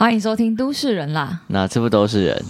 [0.00, 1.42] 欢迎收听《都市人》啦。
[1.48, 2.42] 那这不都是人？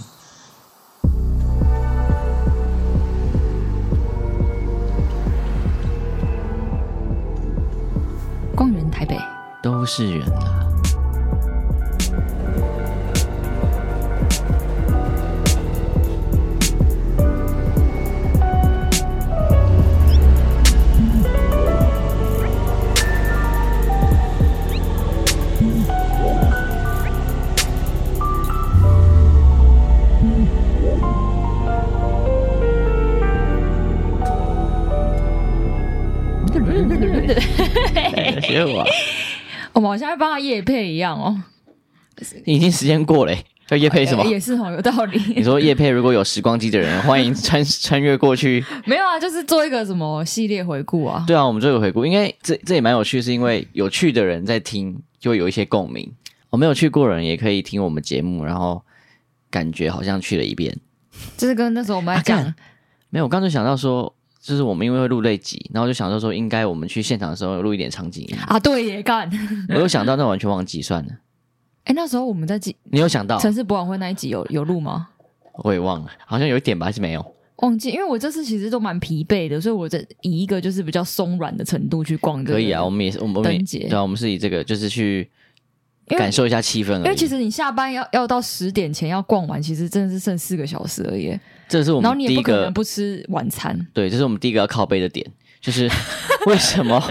[8.55, 9.19] 光源台北
[9.61, 10.25] 都是人
[37.27, 38.41] 啦。
[38.41, 38.85] 学我，
[39.73, 41.41] 我们好像在帮他夜配一样哦。
[42.45, 43.35] 已经时间过了，
[43.69, 44.23] 要业配什么？
[44.25, 45.19] 也是哦，有道理。
[45.35, 48.63] 你说叶配如果有时光机的人，欢迎穿穿越过去。
[48.85, 51.23] 没有啊，就是做一个什么系列回顾啊。
[51.25, 56.13] 对啊，我们做一个回顾，因为这这也蛮有趣，是因为有趣的人在听，就会有一些共鸣。
[56.51, 58.83] 我没有去过人也可以听我们节目，然后
[59.49, 60.77] 感觉好像去了一遍。
[61.37, 62.55] 就是跟那时候我们来讲、啊，
[63.09, 64.13] 没有，我刚才想到说。
[64.41, 68.59] 就是我们因为会录那集，然后就想到说，应该我们去现场的时候录一点场景啊。
[68.59, 69.29] 对耶，干！
[69.69, 71.11] 我有想到，那完全忘记算了。
[71.85, 75.09] 哎，那时候我们在记，你有想到城市博览会那一集有有录吗？
[75.63, 77.35] 我也忘了，好像有一点吧，还是没有？
[77.57, 82.43] 忘记，因为我这次其实都蛮疲惫的，所以我这以一个就是比较松软的程度去逛。
[82.43, 85.29] 可以啊，我们也是，我们灯节对啊，我们是以这个就是去
[86.17, 87.03] 感受一下气氛而已。
[87.03, 91.37] 因为其实你下班要要到十点前要逛完，其实真的是剩四个小时而已。
[91.67, 93.87] 这是我们第一个，然后你也不可能不吃晚餐。
[93.93, 95.25] 对，这是我们第一个要靠背的点，
[95.61, 95.89] 就是
[96.47, 97.01] 为什么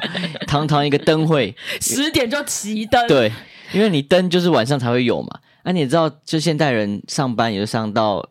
[0.47, 3.07] 堂堂一个灯会 十点就熄灯？
[3.09, 3.33] 对，
[3.73, 5.41] 因为你灯就是晚上才会有嘛。
[5.62, 8.27] 那、啊、你也知道，就现代人上班也就上到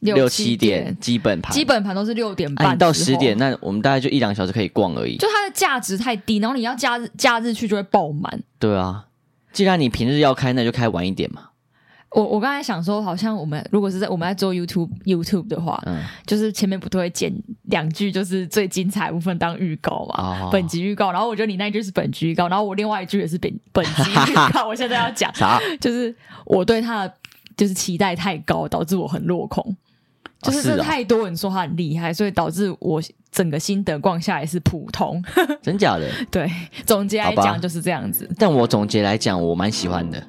[0.00, 5.16] 六七点，基本盘基本盘都是六点半、啊、到十点，那我们大概就一两个小时可以逛而已。
[5.16, 8.42] 就它的价值太低，然后你要假日假日去就会爆满。
[8.58, 9.04] 对啊，
[9.54, 11.48] 既然你平日要开，那就开晚一点嘛。
[12.10, 17.32] 我我刚才想说，好像我们如果是在我们在做 YouTube YouTube 的话，嗯，就是前面不都会剪
[17.64, 21.10] 两句，就是最精彩部分当预告嘛，哦、本集预告。
[21.10, 24.64] 然后我觉得你那一句是本集预告， 然后我另外一句也是本本集预告。
[24.66, 25.58] 我现在要讲啥？
[25.80, 26.14] 就是
[26.44, 27.14] 我对他的
[27.56, 29.76] 就是期待太高，导致我很落空。
[30.44, 35.22] 就是是太多人说他很厉害，所以导致我整个心得逛下来是普通。
[35.62, 36.08] 真假的？
[36.30, 36.50] 对，
[36.84, 38.28] 总结来讲就是这样子。
[38.38, 40.22] 但我总结来讲，我蛮喜欢的。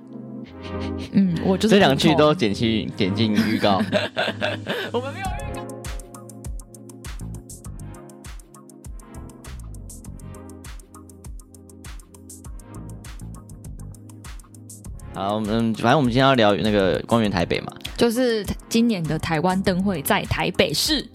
[1.11, 3.81] 嗯，我就是这两句都剪去剪进预告。
[4.91, 5.61] 我们没有预告。
[15.13, 21.05] 好，我们反正我们今天要聊那个光源台北嘛，就是今年的台湾灯会在台北市。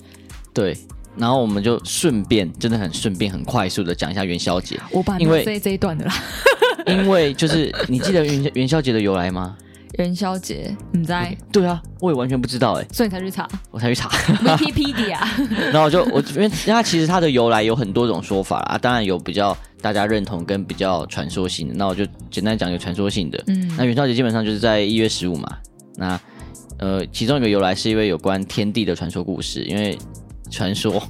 [0.52, 0.76] 对，
[1.16, 4.78] 然后我们就顺便，真的很顺便，很快速的讲一下元宵节。
[4.90, 6.14] 我把因为这这一段的啦。
[6.86, 9.56] 因为就是你记得元元宵节的由来吗？
[9.98, 11.36] 元宵节你在？
[11.52, 14.08] 对啊，我也完全不知道哎，所以你才去查，我才去查。
[14.56, 15.18] Wikipedia
[15.70, 23.42] 然后我就我因为它其实它的由来有很多种说法啊，当然有比较大家认同跟比较传说性的，那我就简单讲一个传说性的。
[23.48, 25.58] 嗯，那元宵节基本上就是在一月十五嘛。
[25.96, 26.18] 那
[26.80, 29.96] 呃，其中一个由来是因为有关天地的传说故事，因为
[30.50, 31.00] 传说。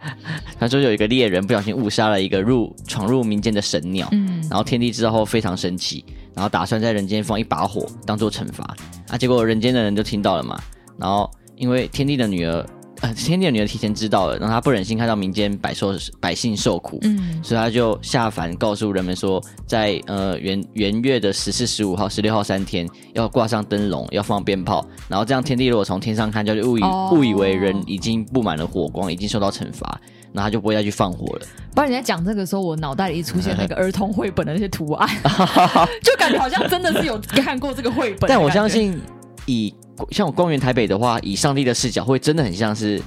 [0.58, 6.04] 传说有一个猎人不小心误杀了一个入闯入民间的神鸟，嗯，然后天帝知道后非常生气，
[6.34, 8.76] 然后打算在人间放一把火当做惩罚，
[9.08, 10.60] 啊，结果人间的人就听到了嘛，
[10.96, 12.64] 然后因为天帝的女儿。
[13.00, 30.00] 呃，天帝的女儿提前知道了，然后她不忍心看到民间百受百姓受苦，嗯，所以她就下凡告诉人们说，在呃元元月的十四、十五号、十六号三天要挂上灯笼，要放鞭炮，然后这样天帝如果从天上看，就误以误、哦、以为人已经布满了火光，已经受到惩罚，
[30.32, 31.46] 那他就不会再去放火了。
[31.76, 35.08] 不然你在讲这个时候，我脑袋里一出现那个 儿童绘本的那些图案，
[36.02, 38.28] 就感觉好像真的是有看过这个绘本。
[38.28, 39.00] 但我相信
[39.46, 39.72] 以。
[40.10, 43.00] 像我光源台北的话，以上帝的视角，会真的很像是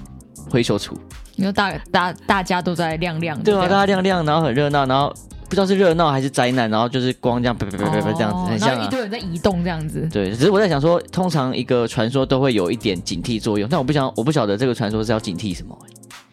[0.50, 0.98] 灰球处。
[1.36, 5.12] 你说大大大家都在亮亮的，对啊，大家亮亮，然后很热闹，然后
[5.46, 10.08] 不知道是热闹还是灾难，然后就是光这样啪啪啪啪啪这样子，很像、一堆人在移动这样子。
[10.12, 15.76] 对，只是我在想说，通常一个传说都会有一点警惕作用，但我不想，我不晓得这个传说是要警惕什么。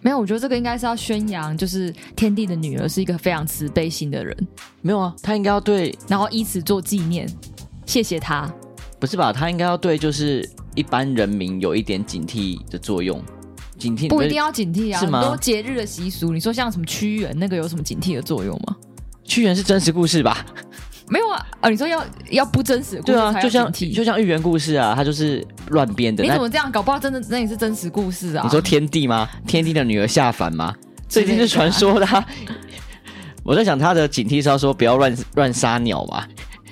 [0.00, 4.36] 没有，我觉得这个应该是要宣扬，就是天地的女儿是一个非常慈悲心的人。
[4.82, 7.28] 没有啊，她应该要对，然后以此做纪念，
[7.86, 8.48] 谢谢她。
[9.00, 9.32] 不是吧？
[9.32, 10.46] 她应该要对，就是。
[10.78, 13.20] 一般人民有一点警惕的作用，
[13.76, 15.00] 警惕不一定要警惕啊。
[15.00, 15.20] 是吗？
[15.20, 18.76] 很多节日的习俗，你说像什么屈原那个有什么警惕的作用吗？
[19.24, 20.46] 屈原是真实故事吧？
[21.08, 23.12] 没有啊，啊，你说要要不真实故事？
[23.12, 26.22] 对啊，就像就像寓言故事啊，它就是乱编的。
[26.22, 26.80] 你怎么这样搞？
[26.80, 28.42] 不好真的那也是真实故事啊？
[28.44, 29.28] 你说天帝吗？
[29.46, 30.72] 天帝的女儿下凡吗？
[31.08, 32.24] 这一定是传说的啊。
[33.42, 36.28] 我在想他的警惕是要说不要乱乱杀鸟吧？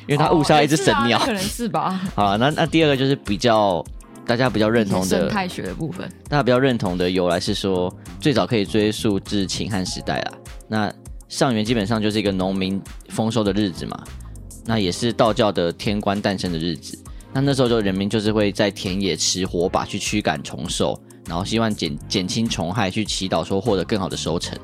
[0.07, 2.01] 因为他误杀一只神鸟，哦啊、可能是吧。
[2.15, 3.85] 好，那那第二个就是比较
[4.27, 10.33] 大家比较认同的生态学的部分，大家比较认同的由来是说，最早可以追溯至秦汉时代啊。
[10.69, 10.93] 那
[11.29, 14.03] 上元基本上就是一个农民丰收的日子嘛，
[14.65, 16.99] 那也是道教的天官诞生的日子。
[17.33, 24.59] 那那时候就人民就是会在田野持火把去驱赶虫兽，然后希望减减轻虫害，去祈祷说获得更好的收成。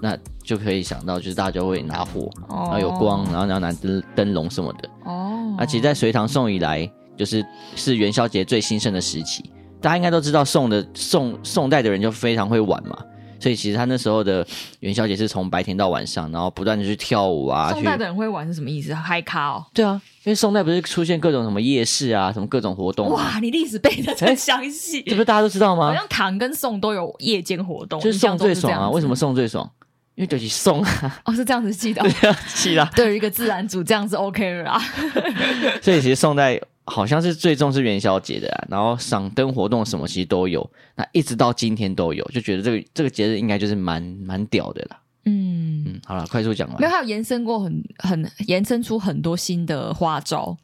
[0.00, 4.88] 那就可以想到，就是大家就会拿火，然后有光，然后然后拿灯灯笼什么的。
[5.04, 5.54] 哦。
[5.58, 9.50] 那其实，在隋唐宋以来，就是是元宵节最兴盛的时期。
[9.80, 12.96] 大家应该都知道，宋的宋宋代的人就非常会玩嘛。
[13.38, 14.44] 所以其实他那时候的
[14.80, 17.70] 元宵节是从白天到晚上，然后不断的去跳舞啊。
[17.70, 18.94] 宋代的人会玩是什么意思？
[18.94, 19.64] 嗨咖哦。
[19.74, 23.10] 对啊，因为宋代不是出现各种什么夜市啊，什么各种活动。
[23.10, 25.88] 哇，你历史背的真详细，这不是大家都知道吗？
[25.88, 28.88] 好像唐跟宋都有夜间活动，就是宋最爽啊。
[28.88, 29.70] 为什么宋最爽？
[30.14, 31.20] 因为就是宋啊。
[31.26, 32.00] 哦，是这样子记的。
[32.20, 32.90] 对啊，记啦。
[32.96, 34.82] 对于一个自然组这样子 OK 了啦。
[35.82, 36.58] 所以其实宋代。
[36.86, 45.00] 好像是最重视元宵节的啊，然后赏灯活动什么其实都有，那一直到今天都有，就觉得这个这个节日应该就是蛮蛮屌的啦。
[45.24, 46.80] 嗯嗯，好了，快速讲完。
[46.80, 50.56] 没有，还有延伸过很很延伸出很多新的花招。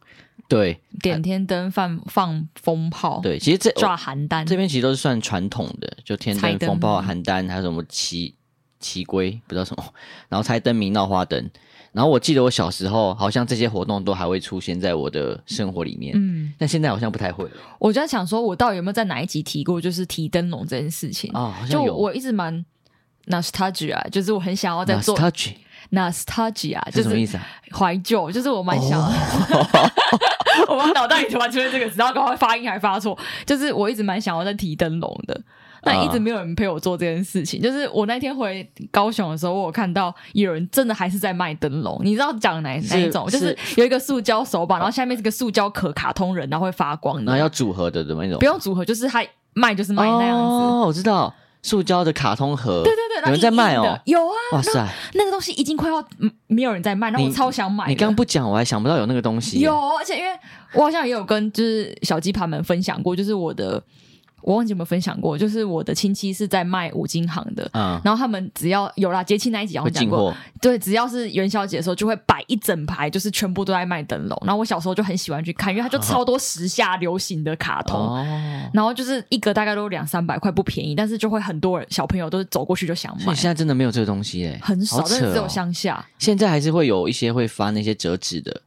[0.49, 3.21] 对，点天灯、放放风炮。
[3.23, 8.35] 对，其实这抓邯郸这边其实都是算传统的，就天灯、风炮、邯郸，还有什么旗
[8.79, 9.85] 旗龟，不知道什么，
[10.29, 11.51] 然后猜灯谜、闹花灯。
[11.93, 17.51] 然后我记得我小时候好像这些活动都还会出现在我的生活里面，嗯，但现在好像不太会了。
[17.79, 21.41] 我就在想说，我到底有没有在哪一集提过，就是提灯笼这件事情啊？
[21.43, 21.89] 哦，好像有。
[21.89, 22.65] 就我一直蛮
[23.27, 25.15] nostalgia，就是我很想要在做
[25.91, 27.47] nostalgia，是什么意思啊？
[27.73, 29.13] 怀旧，就是我蛮想要。
[30.69, 35.39] 我脑袋里突然出现这个词，然后刚刚发音还发错，就是我一直蛮想要在提灯笼的。
[35.85, 37.61] 但一直没有人陪我做这件事情。
[37.61, 42.01] Uh, 就是我那天回高雄的时候，我有看到有人真的还是在卖灯笼。
[42.05, 43.29] 你知道讲哪哪一种？
[43.29, 47.25] 就是有一个塑胶手把，然后下面是个塑胶壳，卡通人，然后会发光的。
[47.25, 48.39] 然后要组合的怎么一种？
[48.39, 49.25] 不用组合，就是它
[49.55, 50.43] 卖就是卖那样子。
[50.43, 52.83] 哦，我知道，塑胶的卡通盒。
[52.85, 53.99] 对对对，有人在卖哦。
[54.05, 56.05] 有啊，哇塞，那个东西已经快要
[56.47, 57.89] 没有人在卖，然后我超想买。
[57.89, 59.59] 你刚刚不讲，我还想不到有那个东西。
[59.59, 60.31] 有，而且因为
[60.75, 63.83] 我好像也有跟就是小鸡盘们分享过，就是我的。
[64.43, 74.39] 我忘记有没有分享过，就是我的亲戚是在卖五金行的，嗯，然后他们只要有啦节庆那一集我讲过，对，只要是元宵节的时候就会摆一整排，就是全部都在卖灯笼。
[74.45, 78.27] 然后我小时候就很喜欢去看，因为它就超多时下流行的卡通，哦，
[78.73, 83.35] 然后就是一个大概都两三百块，不便宜，但是就会很多人小朋友都是走过去就想买。
[83.35, 86.05] 现在真的没有这个东西哎，很少，但是只有乡下。
[86.19, 88.63] 现在还是会有一些会发那些折纸的。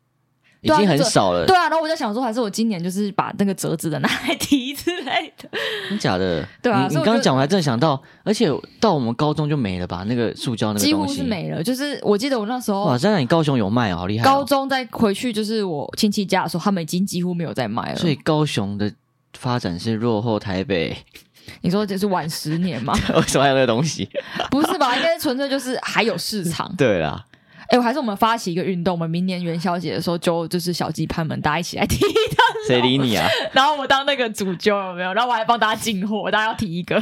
[0.73, 5.49] 已经很少了，对啊，然后我在想说，还是我今年就是把那个折纸的拿来提之类的，
[5.89, 6.43] 真假的？
[6.61, 10.03] 对啊，你刚刚讲，我还真的想到，而且到我们高中就没了吧？
[10.07, 11.63] 那个塑胶那个东西几乎是没了。
[11.63, 14.25] 就是我记得我那时候，哇，真的，你高雄有卖哦，好厉害！
[14.25, 17.95] 高中再回去就是我亲戚家的时候，他们已经几乎没有在卖了。
[17.97, 18.91] 所以高雄的
[19.37, 20.95] 发展是落后台北，
[21.61, 22.93] 你说这是晚十年吗？
[23.15, 24.09] 为什么还有那个东西？
[24.49, 24.95] 不是吧？
[24.95, 26.73] 应该纯粹就是还有市场。
[26.75, 27.23] 对啦。
[27.67, 33.27] 哎，我还是我们发起一个运动，我们明年元宵节的时候就就是小鸡潘们大家一起来提灯笼，谁理你啊？
[33.53, 35.13] 然后我当那个主揪有没有？
[35.13, 37.01] 然后我还帮大家进货，大家要提一个。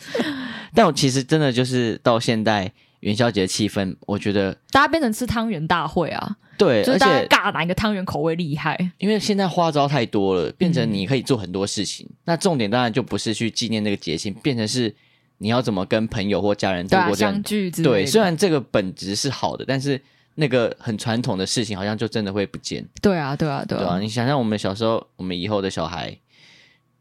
[0.74, 2.70] 但我其实真的就是到现在
[3.00, 6.36] 元宵节的气氛，我觉得大家变成吃汤圆大会啊。
[6.58, 8.76] 对，就是大家尬哪一个汤圆口味厉害。
[8.98, 12.06] 因为现在花招太多了，变成你可以做很多事情。
[12.10, 14.94] 嗯、那重点当然就不是去纪念那个节庆，变成是。
[15.38, 17.70] 你要怎么跟朋友或家人度过这样相聚？
[17.70, 20.00] 对，虽然这个本质是好的，但是
[20.34, 22.84] 那个很传统的事情好像就真的会不见。
[23.02, 23.80] 对啊，对啊，对啊！
[23.80, 26.16] 对啊，你想想，我们小时候，我们以后的小孩，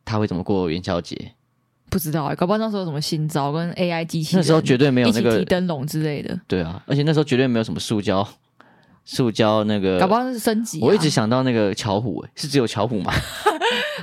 [0.05, 1.33] 他会怎么过元宵节？
[1.89, 6.37] 不知道啊，搞不好那时候有什么新招跟 AI 机器，那时候绝对没有那个提灯笼之类的。
[6.47, 8.27] 对啊，而且那时候绝对没有什么塑胶，
[9.05, 10.83] 塑胶那个，搞不好是升级啊。
[10.85, 13.13] 我一直想到那个巧虎，是只有巧虎吗？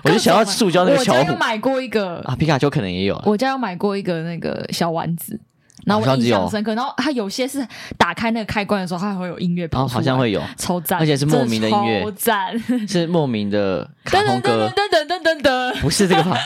[0.02, 1.18] 我就想要塑胶那个巧虎。
[1.18, 3.20] 我家有买过一个啊，皮卡丘可能也有。
[3.24, 5.38] 我家有买过一个那个小丸子，
[5.86, 6.74] 然后我印象深刻。
[6.74, 12.58] 然后它有些是打开那个开关的时候，它还会有音乐跑出来，好像会有，超赞，而且是莫名的音乐，超赞，
[12.88, 16.36] 是莫名的 卡通歌，噔噔噔噔噔，不是这个 吧？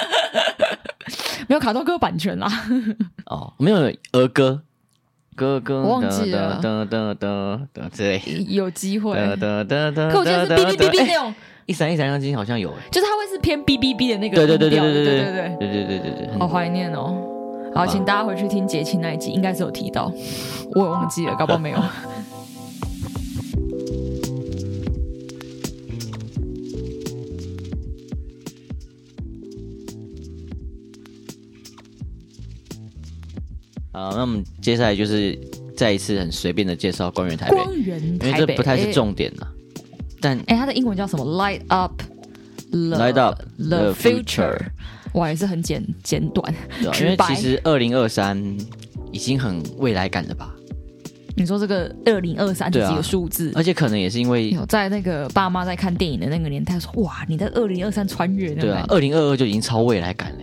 [1.47, 2.47] 没有卡通歌版权啦。
[3.27, 3.79] 哦，没有
[4.13, 4.61] 儿歌，
[5.35, 11.35] 歌歌我忘记了，噔噔噔噔之类，有机会，噔噔噔噔，可我觉得是哔哔哔哔那种。
[11.69, 15.99] 一闪一闪亮晶好像有诶，就是它会是偏哔哔哔的那个，对对对对对对对对对对。
[15.99, 17.15] 对对对，好怀念哦！
[17.75, 20.11] 好，请大家回去听节庆那一集，应该是有提到，
[20.75, 21.77] 我也忘记了，搞不好没有。
[33.93, 35.39] 好，那我们接下来就是
[35.77, 39.47] 再一次很随便的介绍光源台北，光源台北，因为这不太是重点了。
[40.21, 44.59] 但哎，它的英文叫什么？Light up，Light up the future。
[45.15, 48.37] 哇，也是很简简短，对啊，因为其实二零二三
[49.11, 50.55] 已经很未来感了吧？
[51.35, 60.39] 你说这个二零二三这几个数字，而且可能也是因为有在那个爸妈在看电影的那个年代说，哇，你在二零二三穿越，对啊，二零二二就已经超未来感了。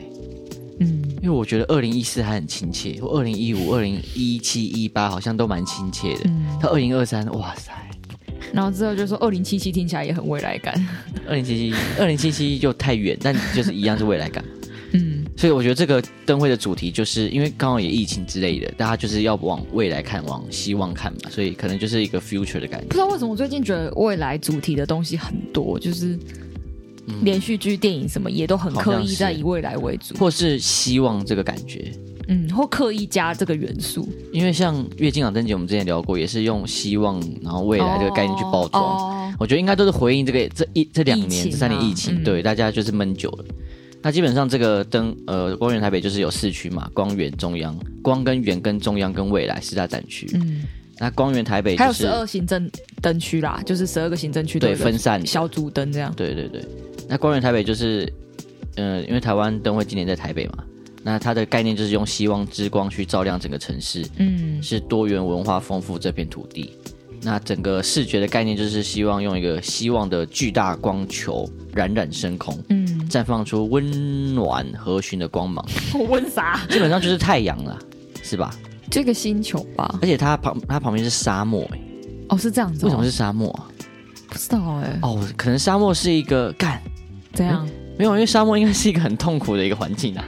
[0.79, 6.21] 嗯，因为我觉得二零一四还很亲切，或二零一五、二零一七、一八好像都蛮亲切的。
[6.25, 7.71] 嗯，他二零二三，哇塞！
[8.55, 10.73] 然后之后就说二零七七听起来也很未来感。
[11.27, 14.43] 二零七七，二零七七就太远，但就是一样是未来感。
[14.93, 22.87] 嗯，所以我觉得这个灯会的主题就是因为刚好也疫情之类的，大家就是要往未来看，往希望看嘛，所以可能就是一个 future 的感觉。
[22.87, 26.17] 不知道为什么我最近觉得未来主题的东西很多，就是
[27.23, 31.91] 连续剧、电影什么也都很刻意在以未来为主，或是希望这个感觉，
[32.27, 34.07] 嗯，或刻意加这个元素。
[34.31, 38.83] 因为像月经港灯节，我们之前聊过，也是用希望然后未来这个概念去包装。
[38.83, 43.45] 哦哦、我觉得应该都是回应这个这一这两年、啊、这三年疫情，对、嗯、大家就是闷久了。
[44.01, 50.29] 那基本上这个灯，呃，光源台北就是有四区嘛，光源、中央、光跟源跟中央跟未来四大展区。
[50.35, 50.61] 嗯，
[50.99, 52.69] 那光源台北、就是、还有十二行政
[53.01, 56.13] 灯区啦，就是十二个行政区对分散小组灯这样。
[56.15, 56.63] 对对对，
[57.09, 58.07] 那光源台北就是，
[58.75, 60.63] 呃，因为台湾灯会今年在台北嘛，
[61.07, 66.75] 那它的概念就是用希望之光去照亮整个城市，嗯，是多元文化丰富这片土地。
[67.21, 75.63] 那整个视觉的概念就是希望用一个希望的巨大光球冉冉升空，嗯，绽放出温暖和煦的光芒。
[76.09, 76.59] 温啥？
[76.69, 77.79] 基本上就是太阳了，
[78.23, 78.51] 是吧？
[78.89, 79.99] 这个星球吧。
[80.01, 81.79] 而且它旁它旁边是沙漠，哎，
[82.29, 82.83] 哦，是这样子。
[82.83, 83.69] 为什么是沙漠啊？
[84.27, 84.99] 不知道哎。
[85.03, 86.81] 哦，可能沙漠是一个干
[87.31, 87.63] 怎样？
[87.95, 90.25] 没有，因为沙漠应该是一个很痛苦的一个环境啊。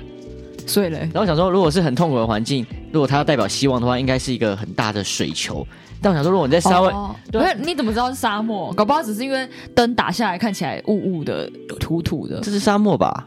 [0.68, 5.66] 所以嘞，然后我想说，如果是很痛苦的环境，如果它要代表希望的话，应该是一个很大的水球。
[6.02, 8.72] 但我想说，如果你在沙漠，哦、对，你怎么知道是沙漠？
[8.74, 12.40] 搞不好只是因为灯打下来看起来雾雾的、土土的。
[12.42, 13.26] 这是沙漠吧？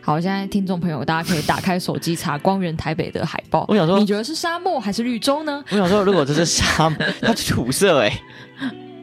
[0.00, 3.66] 好，现在听众朋友，大家可以打开手机查光源台北的海报。
[3.68, 5.62] 我想说，你觉得是沙漠还是绿洲呢？
[5.70, 8.20] 我想说，如果这是沙漠， 它是土色哎，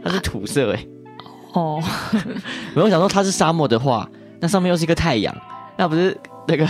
[0.04, 0.86] 它是土色哎。
[1.54, 1.82] 哦，
[2.74, 5.34] 没有想说它是沙漠的话，那上面又是一个太阳，
[5.77, 6.68] 那不是那个？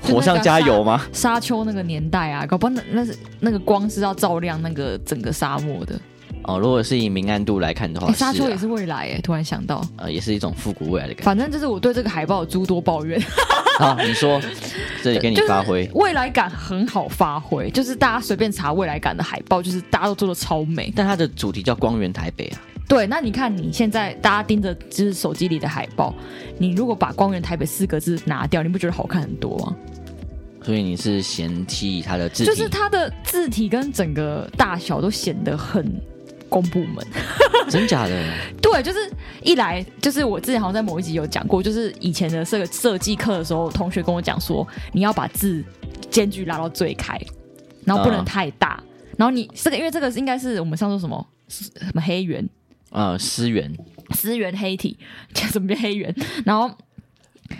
[0.00, 1.04] 火上加油吗？
[1.12, 5.98] 沙丘那个年代啊，搞不好那那是那个光是要照亮那个整个沙漠的。
[6.44, 11.24] 哦，如果是以明暗度来看的话，欸、沙丘也是未来哎，突然想到，呃，也是一种复古未来的感觉。
[11.24, 13.20] 反正就是我对这个海报诸多抱怨。
[13.78, 14.40] 好， 你说，
[15.02, 20.90] 这里给你发挥，未来感很好发挥，就是大家随便查未来感的海报，就是大家都做的超美。
[20.96, 22.58] 但它的主题叫光源台北啊。
[22.88, 26.14] 对，那你看你现在大家盯着就是手机里的海报，
[26.56, 29.76] 你如果把“光源台北”四个字拿掉，你不觉得好看很多吗？
[30.62, 32.50] 所以你是嫌弃它的字体？
[32.50, 36.00] 就是它的字体跟整个大小都显得很
[36.48, 37.06] 公部门，
[37.68, 38.24] 真假的？
[38.60, 38.98] 对，就是
[39.42, 45.62] 一来就是我之前好像在某一集有讲过，就是以前的这个设计课的时候，同学跟我讲说，你要把字
[46.10, 47.20] 间距拉到最开，
[47.84, 52.48] 然后不能太大，嗯、然后你这个因为这个应该是我们上说什么什么黑圆。
[52.90, 53.72] 呃，思源，
[54.10, 54.98] 思源黑体，
[55.52, 56.14] 怎么变黑源？
[56.44, 56.76] 然后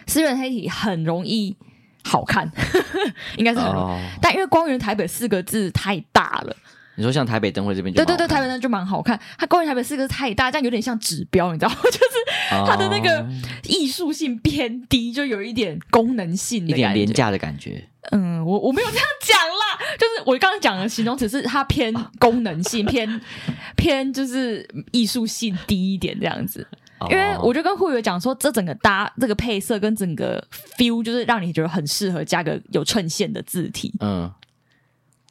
[0.06, 1.56] 思源黑体很容易
[2.04, 2.50] 好看，
[3.36, 6.56] 应该是很容易，哦、但因为光源台北四个字太大了。
[6.98, 9.18] 你说像台北灯会这边，对对对，台北灯就蛮好看。
[9.38, 11.76] 它关于台北四个字太大，这样有点像指标，你知道吗？
[11.84, 13.24] 就是它的那个
[13.62, 17.88] 艺术性偏低，就有一点功能性的，一点廉价的感觉。
[18.10, 23.20] 嗯，我我没有这样讲啦，就是我刚刚讲的形容词是它偏功能性，偏
[23.76, 26.66] 偏就是艺术性低一点这样子。
[27.10, 30.44] 因为我就跟护友讲说，这整个搭这个配色跟整个
[30.76, 33.94] feel，就是让你觉得很适合加个有衬线的字体。
[34.00, 34.28] 嗯。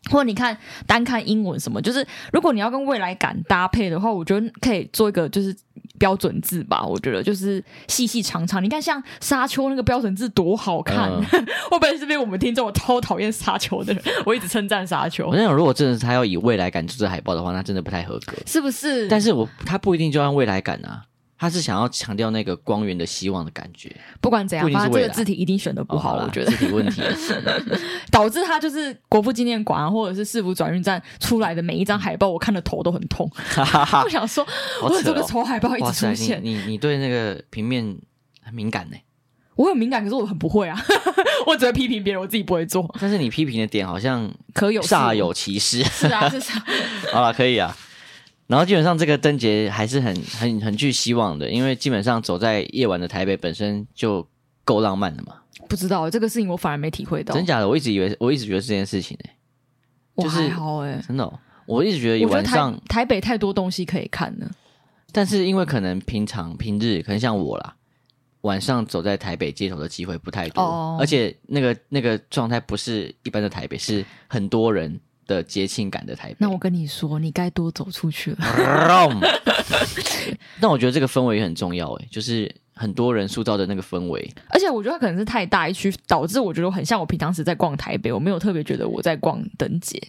[0.09, 5.55] 或者你看单看英文什么，就是如果你要跟未来感搭配的话，我觉得可以做一个就是
[5.99, 6.83] 标准字吧。
[6.83, 11.09] 我觉得就是细细长长，你看像沙丘那个标准字多好看。
[11.09, 11.23] 嗯、
[11.69, 14.03] 会不会是被我们听众我超讨厌沙丘的人？
[14.25, 15.27] 我一直称赞沙丘。
[15.27, 19.07] 我在想，如果真的是他要以未来感做这海报的话，那真的不太合格，是不是？
[19.07, 21.03] 但是我他不一定就按未来感啊。
[21.37, 23.95] 他是想要强调那个光源的希望的感觉。
[24.19, 27.01] 不管怎样，反正这个字体一定选的不好，哦、我觉得字体问题
[28.11, 33.29] 导致他就是国父纪念馆、啊、或者是市府转运站出来的每一张海报，我看的头都很痛。
[34.03, 34.45] 我想说，
[34.81, 36.39] 我有这个丑海报一直出现。
[36.43, 37.97] 你你，你对那个平面
[38.41, 38.97] 很敏感呢？
[39.55, 40.79] 我很敏感，可是我很不会啊。
[41.47, 42.87] 我只会批评别人，我自己不会做。
[42.99, 45.83] 但是你批评的点好像可有煞有其事。
[45.83, 46.65] 是啊，是啊。
[47.13, 47.75] 好了，可以啊。
[48.47, 54.27] 然后基本上这个灯节还是很很很具希望的，因为基本上走在夜晚的台北本身就
[54.63, 55.35] 够浪漫的嘛。
[55.69, 57.35] 不知道这个事情我反而没体会到。
[57.35, 57.67] 真假的？
[57.67, 60.23] 我一直以为我一直觉得这件事情呢、欸。
[60.23, 64.49] 就是、还好哎、欸，真的、哦，我一直觉得晚上台，台北太多东西可以看了。
[65.11, 67.75] 但是因为可能平常平日可能像我啦，
[68.41, 76.37] 晚上走在台北街头的机会不太多，哦、而且那个那个状态不是一般的台北，是很多人的节庆感的台北。
[76.39, 78.37] 那我跟你说，你该多走出去了。
[80.59, 84.33] 但 我觉得这个氛围也很重要，诶，就是很多人塑造的那个氛围。
[84.49, 90.01] 而且我觉得它可能是太大一区，导致我觉得很像我平常时在逛台北，我没有特别觉得我在逛灯节。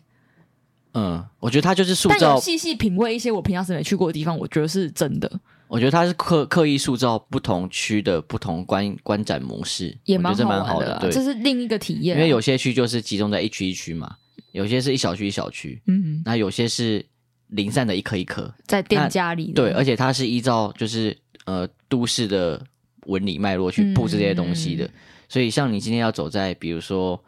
[0.95, 5.31] 嗯，我觉得他就是塑造，细细品味一些我平常时没去过的地方，我觉得是真的。
[5.69, 10.99] 我觉得他是刻刻意塑造不同区的不同观观展模式，也蛮蛮好的。
[10.99, 12.17] 对，这是另一个体验。
[12.17, 14.17] 因为有些区就是集中在一区一区嘛，
[14.59, 17.05] 有些是一小区一小区，嗯，那有些是
[17.47, 19.53] 零散的一颗一颗在店家里。
[19.53, 22.61] 对，而且它是依照就是呃都市的
[23.07, 24.91] 纹理脉络去布置这些东西的，嗯、
[25.29, 27.23] 所以像你今天要走在比如说。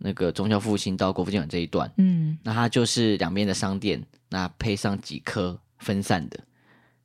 [0.00, 6.38] 那个忠孝复兴到国父纪念馆这一段，嗯，那它就是两边的商店，那配上几颗分散的，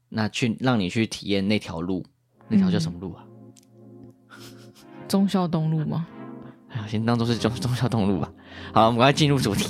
[0.10, 2.05] 那去让你去体验那条路，
[2.48, 3.25] 那条叫什么路啊？
[5.08, 6.05] 忠孝东路吗？
[6.70, 8.32] 哎呀，先当做是忠忠孝东路吧。
[8.74, 9.69] 好，我们赶快进入主题。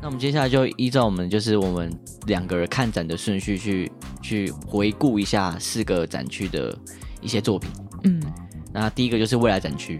[0.00, 1.90] 那我们接下来就依照我们就是我们
[2.26, 6.78] 两个人看展的顺序去去回顾一下四个展区的
[7.22, 7.70] 一些作品。
[8.02, 8.22] 嗯，
[8.70, 9.98] 那第一个就是未来展区，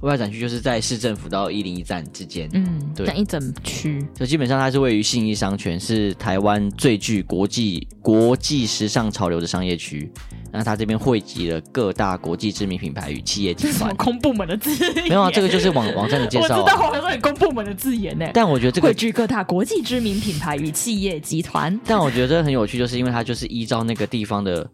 [0.00, 2.48] 未来展区就是在市政府到一零一站之间。
[2.52, 4.04] 嗯，对，一整区。
[4.14, 10.10] 就基本上它是位于信义商圈，是台湾最具国际国际时尚潮流的商业区。
[10.50, 13.94] 那它这边汇集了各大国际知名品牌与企业集团。
[13.96, 15.08] 公部门的字眼？
[15.08, 16.58] 没有啊，这个就是网网站的介绍、啊。
[16.58, 18.24] 我知道，好像是很公部门的字眼呢。
[18.32, 21.78] 但我觉得这个汇聚各大国际知名品牌与企业集团。
[21.84, 24.66] 但我觉得这个很有趣，就是因为它就是依照那个地方的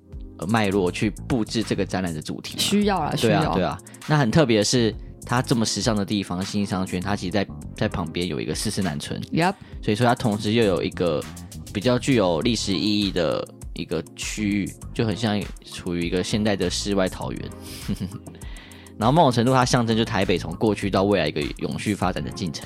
[0.49, 2.57] 脉络去布置这个展览的主题。
[2.59, 3.41] 需要啊，需要。
[3.41, 3.79] 对啊，对啊。
[4.07, 9.21] 那很特别的是，它这么时尚的地方，新义商圈，它其实在在旁边有一个四四南村。
[9.33, 9.55] Yep。
[9.83, 11.23] 所以说，它同时又有一个
[11.73, 13.47] 比较具有历史意义的。
[13.77, 17.51] 一个区域就很像处于一个现代的世外桃源，
[18.97, 22.65] 然后某种程度它象征就台北从过去到未来一个永续发展的进程。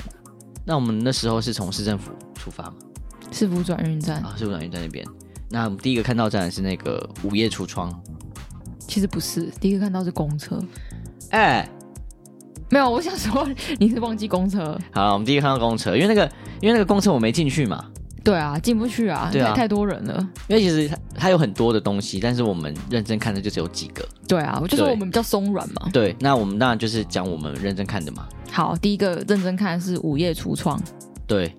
[0.67, 2.75] 那我们那时候是从市政府出发吗？
[3.33, 5.03] 市府转运站啊，市府转运站那边。
[5.49, 7.91] 那我们第一个看到站是那个午夜橱窗，
[8.87, 10.63] 其实不是，第一个看到是公车。
[11.31, 11.67] 哎，
[12.71, 14.79] 没有，我想说你是忘记公车。
[14.93, 17.85] 好，我们第一个看到公车，因为那个因为那个公车我没进去嘛。
[18.25, 20.29] 对啊，进不去啊，对啊，太多人了。
[20.49, 24.07] 因为其实它它有很多的东西，但是我们认真看的就只有几个。
[24.27, 25.89] 对啊，我就说我们比较松软嘛。
[25.95, 28.29] 对，那我们当然就是讲我们认真看的嘛。
[28.51, 30.79] 好，第一个认真看的是午夜橱窗。
[31.27, 31.57] 对，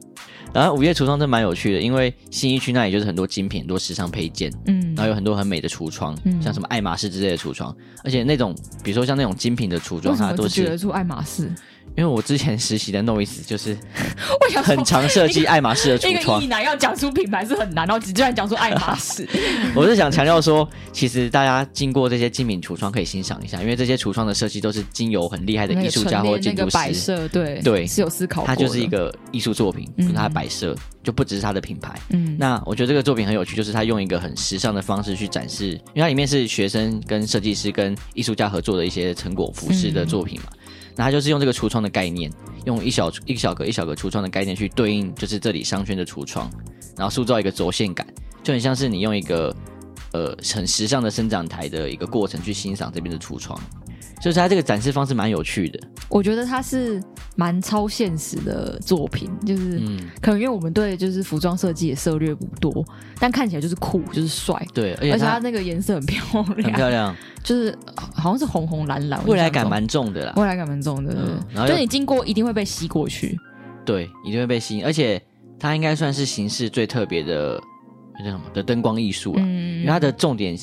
[0.53, 11.51] 然后午夜橱窗真蛮有趣的，因为新一区那里就是很多精品、很多时尚配件，嗯，然后有很多很美的橱窗，嗯，像什么爱马仕之类的橱窗，而且那种比如说像那种精品的橱窗，它都是觉得出爱马仕。
[11.99, 13.77] 因为我之前实习的 Noise 就是
[14.63, 16.41] 很常设计爱马仕的橱窗。
[16.41, 19.27] 一个要讲出品牌是很难，然后居然讲出爱马仕。
[19.75, 28.45] 我是想强调说，其实大家经过这些精品橱窗可以欣赏一下，因为这些橱窗的设计都是经由很厉害的艺术家或建筑师摆设，对对是有思考。
[28.45, 29.85] 它就是一个艺术作品，
[30.15, 31.99] 它的摆设就不只是它的品牌。
[32.11, 40.47] 嗯，那我觉得这个作品很有趣，就是它用一个很时尚的方式去展示，因为它里面是学生跟设计师跟艺术家合作的一些成果服饰的作品嘛。
[40.99, 42.29] 那它就是用这个橱窗的概念，
[42.65, 46.51] 用一小一小格一小格橱窗的概念去对应，就是这里商圈的橱窗，
[46.97, 48.05] 然后塑造一个轴线感，
[48.43, 49.55] 就很像是你用一个
[50.11, 53.57] 呃很时尚的伸展台的一个过程去欣赏这边的橱窗。
[54.19, 55.79] 就是它这个展示方式蛮有趣的，
[56.09, 57.01] 我觉得它是
[57.35, 59.79] 蛮超现实的作品，就是
[60.21, 62.85] 可能因为我们对就是服装设计也涉略不多，
[63.17, 66.21] 但看起来就是酷，就是帅，对，而且它那个颜色很漂
[66.57, 73.37] 亮，很漂亮，就是好像是红红蓝蓝，未来感蛮重的啦，未来感蛮重的，嗯，然后就你经过一定会被吸过去，
[73.85, 75.21] 对，一定会被吸引，而且
[75.57, 77.57] 它应该算是形式最特别的
[78.19, 78.43] 那叫什么？
[78.53, 80.57] 的灯光艺术啊，嗯，因为它的重点。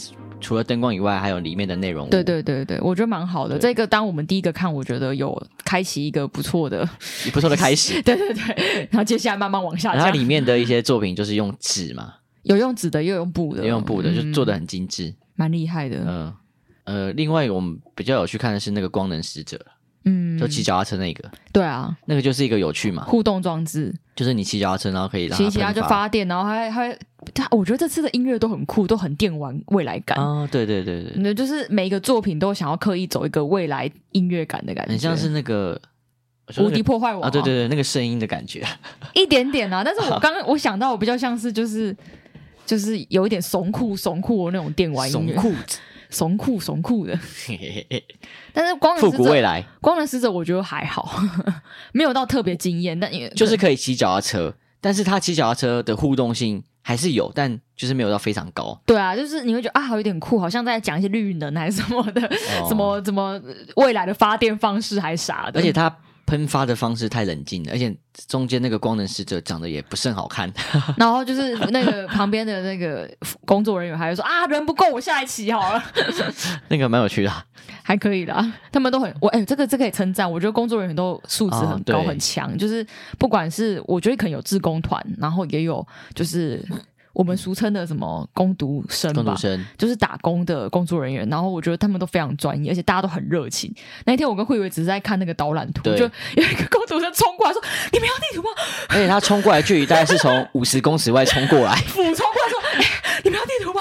[0.47, 2.09] 除了灯光以外，还有里面的内容。
[2.09, 3.59] 对对对对，我觉得蛮好的。
[3.59, 6.89] 这个当我们第一个看，我觉得有开启一个不错的、
[7.35, 8.01] 不错的开始。
[8.07, 9.97] 对对对，然后接下来慢慢往下。
[9.97, 16.05] 它里面的一些作品就是用纸嘛，有用纸的，又用布的，有用布的，嗯、就做的很精致，蛮厉害的。
[16.07, 16.33] 嗯
[16.85, 19.61] 呃，另外我们比较有去看的是那个光能使者。
[20.09, 26.97] 嗯，就骑脚踏车那个，对啊，那个就是一个有趣嘛，互动装置，就是你骑脚踏车，然后可以骑骑它就发电，然后还还
[27.35, 30.17] 它，我觉得这次的音乐都很酷，都很电玩未来感。
[30.17, 35.81] 啊，对对对对，那就是每一个作品都想要刻意走一个未来音乐感的感觉，很像是那个
[36.59, 38.65] 无敌破坏王啊，对对对，那个声音的感觉，
[39.13, 41.95] 一点点啊，但是我刚刚我想到，我比较像是就是
[42.65, 45.35] 就是有一点怂酷怂酷的那种电玩音乐。
[46.09, 47.19] 怂酷 怂酷的。
[48.57, 51.21] 但是光复古未来，光能使者我觉得还好，
[51.93, 58.81] 没有到特别惊艳，但也就是可以骑脚踏车，但是他骑脚踏车的互动性还是有，但就是没有到非常高。
[58.87, 63.39] 对啊，就是你会觉得啊，好有点酷，好像在讲一些绿能还是什么的，哦、什么什么
[63.77, 65.95] 未来的发电方式还啥的，而且他。
[66.27, 67.95] 喷发的方式太冷静了，而且
[68.27, 70.53] 中间那个光能使者长得也不是很好看。
[70.99, 73.09] 然后就是那个旁边的那个
[73.45, 75.83] 工作人员还会说啊，人不够，我下一期好了。
[76.69, 77.33] 那个蛮有趣的，
[77.83, 78.53] 还可以的。
[78.73, 82.85] 他们都很我哎、欸，这个这个可以称赞，我觉得工作人员都素质很高、哦、很强，就是
[83.19, 86.63] 不管是我觉得可能有志工团，然后也有就是。
[87.17, 91.27] 我们俗称的什么工读生吧，生就是打工的工作人员。
[91.31, 93.75] 然后我觉得他们都非常专业，而且大家都很热情。
[94.05, 98.51] 那一天我跟慧伟只是在看那个导览图，就有一个工读生冲过来说：“你们要地图吗？”
[98.91, 102.85] 而且他冲过来距离大概是从五十公尺外冲过来， 俯冲过来说：“哎，
[103.25, 103.81] 你们要地图吗？”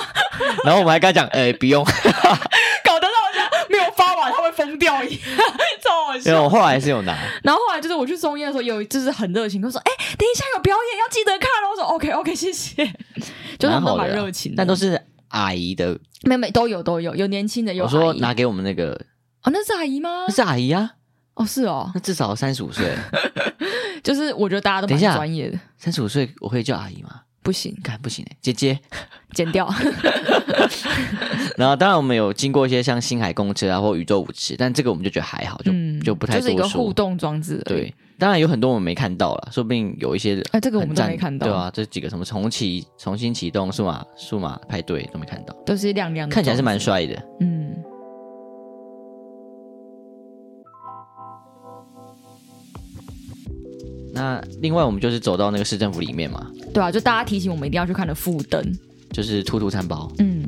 [0.63, 1.83] 然后我们还跟他讲：“哎，不用。”
[2.85, 5.19] 搞得好像没有发完他会疯掉一样，
[5.83, 6.31] 超好笑。
[6.31, 7.13] 没有，后来还是有拿。
[7.43, 12.85] 然后后来就是我去松烟的时候，有就是很热情，他说：“哎，等一下有表演，要记得看。”我说：“OK OK， 谢谢。”
[13.59, 17.83] 就他们都蛮热情的，但都是阿姨的，妹妹都有都有，有年轻的，有。
[17.85, 18.91] 我说拿给我们那个，
[19.43, 20.25] 哦，那是阿姨吗？
[20.27, 20.91] 那是阿姨啊，
[21.35, 22.85] 哦，是哦，那至少三十五岁。
[24.03, 27.21] 就是我觉得大家都蛮专业的，三十五岁我可以叫阿姨吗？
[27.45, 28.79] 不行，看不行哎，姐姐，
[29.33, 29.71] 剪掉。
[31.55, 35.71] 然后当然我们有经过一些像星海公车啊或宇宙舞池，但这个我们就觉得还好，就
[36.03, 37.61] 就不太就是一个互动装置。
[37.65, 47.75] 对，当然有很多我们没看到了，说不定有一些哎，这个我们都没看到，对啊，这几个什么重启、重新启动、数码数码派对都没看到，都是亮亮的，看起来是蛮帅的，嗯。
[54.15, 58.63] 那另外我们就是走到那个市政府里面嘛，对啊，就大家提醒我们一定要去看的副灯，
[59.11, 60.43] 就是兔兔餐包，嗯，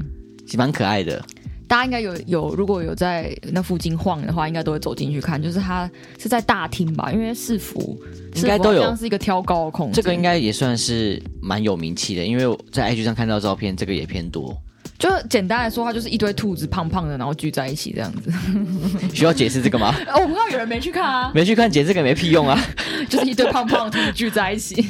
[0.45, 1.23] 其实蛮可爱的。
[1.67, 5.41] 大家应该有有如果有在那附近晃的话，应该都会走进去看。
[5.41, 7.99] 就是它是在大厅吧，因为市府
[8.36, 14.58] 应该都有，像是一个挑高的空间，这个应该也算是蛮有名气的，因为在 IG 上看到照片，这个也偏多。
[14.97, 18.31] 就简单来说，它就是一堆兔子胖胖的，然后聚在一起这样子。
[19.13, 19.93] 需要解释这个吗？
[20.15, 22.60] 我不知道有人没去看啊，没去看解释这个没屁用啊，
[23.07, 24.81] 就是一堆胖胖的兔子聚在一起。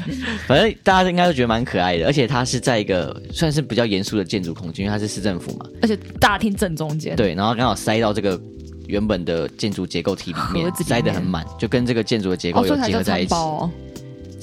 [0.47, 7.15] 反正大家应该都觉得蛮可爱的，而且它是在一个算是比较严肃的建筑空间，因为它是市政府嘛，而且大厅正中间。
[7.15, 8.39] 对，然后刚好塞到这个
[8.87, 13.33] 原本的建筑结构体里面，塞得很满，就跟这个建筑的结构有结合在一起。
[13.33, 13.69] 哦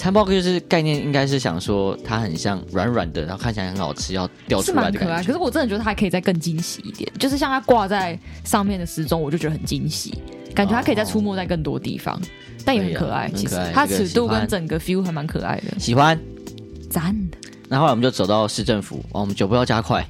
[0.04, 5.06] 餐包就是概念，应该是想说它很像软软的，然后看起来很好吃，要掉出来的感觉。
[5.06, 10.12] 可爱，可是我真的觉得它还可以再更惊喜一点，就是像它挂在上面的时钟，我就觉得很惊喜，
[10.54, 12.20] 感觉它可以再出没在更多地方，哦、
[12.66, 13.30] 但也很可爱。
[13.30, 16.20] 可其实它尺度跟整个 feel 还蛮可爱的，喜欢，
[16.90, 17.38] 赞的。
[17.70, 20.06] 那后来我们就走到市政府，哦，我们脚步要加快。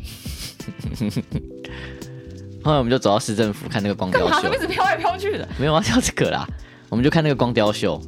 [2.65, 6.45] 后来我们就走到市政府看那个光雕秀，一直飘来飘去的，没有啊，跳这个啦，
[6.89, 8.03] 我们就看那个光雕秀。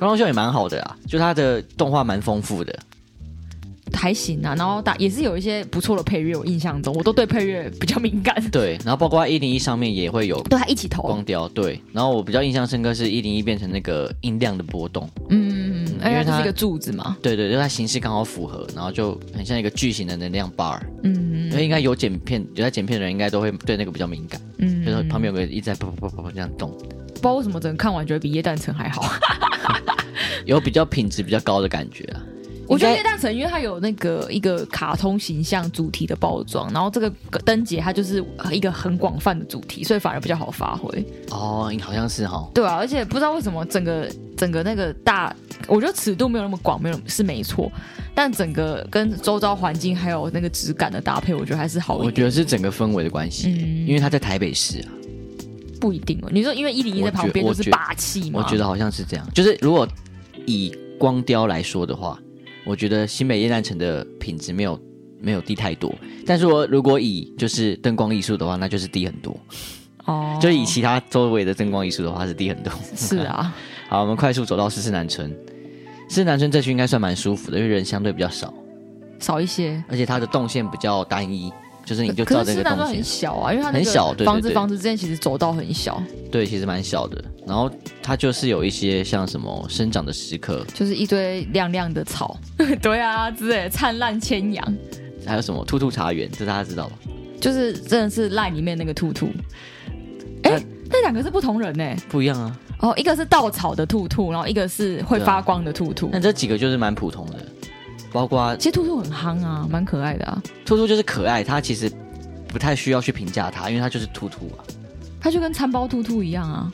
[0.00, 2.74] 光光秀也蛮好的啊，就它的动画蛮丰富的，
[3.92, 4.54] 还行啊。
[4.56, 8.34] 然后打也是有一些不错的配乐，我印象中我都对配乐比较敏感。
[8.50, 11.46] 对，然后包括一零一上面也会有，对，它一起投光雕。
[11.50, 17.18] 对，然后我比较印象深刻是一零一变成那个音量的波动，嗯因为它是一个柱子嘛。
[17.20, 20.80] 对对，就它形式刚好符合，然后就很像一个巨型的能量 bar。
[21.02, 24.40] 嗯嗯，因为应该有剪片有在剪片的人应该都会对那个比较敏感。
[24.56, 26.72] 嗯，就是旁边有个一直在噗噗噗噗这样动。
[27.20, 29.12] 不知道为什么，整个看完觉得比叶诞城还好，
[30.46, 32.22] 有比较品质比较高的感觉啊。
[32.66, 37.10] 我觉得叶诞城因为它有那个一个卡通形象主题的包装，然后这个
[37.44, 41.04] 灯节它就是一个很广泛的主题，所以反而比较好发挥。
[41.30, 42.48] 哦，好像是哈。
[42.54, 45.34] 对啊，而且不知道为什么整个整个那个大，
[45.66, 47.68] 我觉得尺度没有那么广，没有是没错，
[48.14, 52.06] 但整个跟周遭环境还有那个质感的搭配，我觉得还是好一点。
[52.06, 54.88] 我觉得是整个氛围的关系，嗯、因为它在台北市啊。
[55.80, 58.40] 不一定哦，你说因为一零一在旁边就是霸气嘛？
[58.40, 59.88] 我觉得好像是这样，就是如果
[60.46, 62.18] 以光雕来说的话，
[62.64, 64.78] 我觉得新北夜诞城的品质没有
[65.20, 65.94] 没有低太多，
[66.26, 69.34] 但是我如果以就是灯光艺术的话，那就是低很多
[70.04, 70.38] 哦。
[70.40, 72.72] 就以其他周围的灯光艺术的话是低很多。
[72.94, 73.54] 是啊，
[73.88, 75.30] 好，我们快速走到四四南村，
[76.08, 78.52] 四四南村这区应该算蛮舒服的，因为人相对比较少，
[79.18, 81.50] 少一些，而且它的动线比较单一。
[81.90, 86.00] 就是你就照这个东西，很小啊，因为它很小，房子房子之间其实走道很小，
[86.30, 87.20] 对，其实蛮小的。
[87.44, 87.68] 然后
[88.00, 92.38] 它就是有一些像什么生长的时刻，就是一堆亮亮的草，
[92.80, 94.76] 对啊，之类灿烂千阳，
[95.26, 96.96] 还有什么兔兔茶园，这大家知道吧？
[97.40, 99.26] 就是真的是赖里面那个兔兔，
[100.44, 101.96] 哎，那两个是不同人呢？
[102.08, 102.56] 不一样啊。
[102.78, 106.08] 哦，一个是稻草的兔兔，然后一个是会发光的兔兔。
[106.12, 107.36] 那这几个就是蛮普通的。
[108.12, 110.42] 包括其实兔兔很憨啊，蛮可爱的啊。
[110.64, 111.90] 兔兔就是可爱，它其实
[112.48, 114.64] 不太需要去评价它，因为它就是兔兔啊。
[115.20, 116.72] 它就跟餐包兔兔一样啊，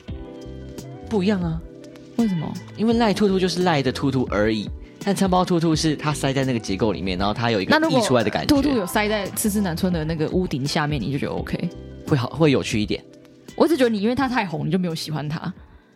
[1.09, 1.59] 不一样啊？
[2.15, 2.51] 为什么？
[2.77, 4.69] 因为赖兔兔就是赖的兔兔而已，
[5.03, 8.55] 但餐包兔兔是它塞在那个结构里面，然后它有一个溢出来的感觉。
[8.55, 11.69] 兔兔有塞在四四南村的那个屋顶下面，你就觉得 OK，
[12.07, 13.03] 会好会有趣一点。
[13.55, 15.53] 我只觉得你因为它太红，你就没有喜欢它。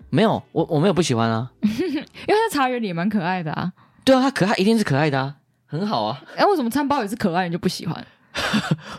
[0.10, 3.71] 没有，我我没有不喜欢啊， 因为它在茶园里也蛮可爱的啊。
[4.12, 6.21] 对啊，他可爱一定是可爱的啊，很好啊。
[6.36, 8.06] 哎，为什么餐包也是可爱，你就不喜欢？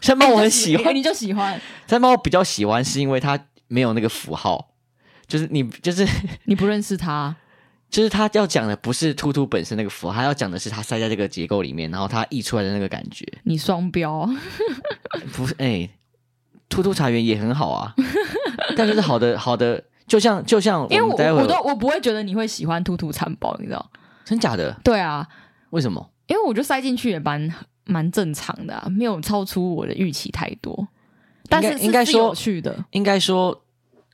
[0.01, 1.61] 餐包我很喜欢，你就喜欢。
[1.87, 4.71] 餐包我比较喜欢是因为它没有那个符号，
[5.27, 6.07] 就是你就是
[6.45, 7.35] 你不认识它，
[7.91, 13.27] 就是他要讲的不是兔兔本身那个符号，他要讲的是它塞在这个结构里面，然后它溢出来的那个感觉。
[13.45, 14.27] 你双标？
[15.35, 15.89] 不是，哎，
[16.71, 17.95] 兔兔茶园也很好啊，
[18.77, 23.91] 但就是好的好的，就像就像因为我我都我不会觉得你会喜欢兔兔餐包，你知道？
[24.25, 24.79] 真假的？
[24.85, 25.29] 对啊，
[25.71, 26.11] 为什么？
[26.27, 27.53] 因为我就塞进去也蛮。
[27.85, 30.87] 蛮正常的啊，没有超出我的预期太多。
[31.49, 33.61] 但是应该说有趣的，应该说，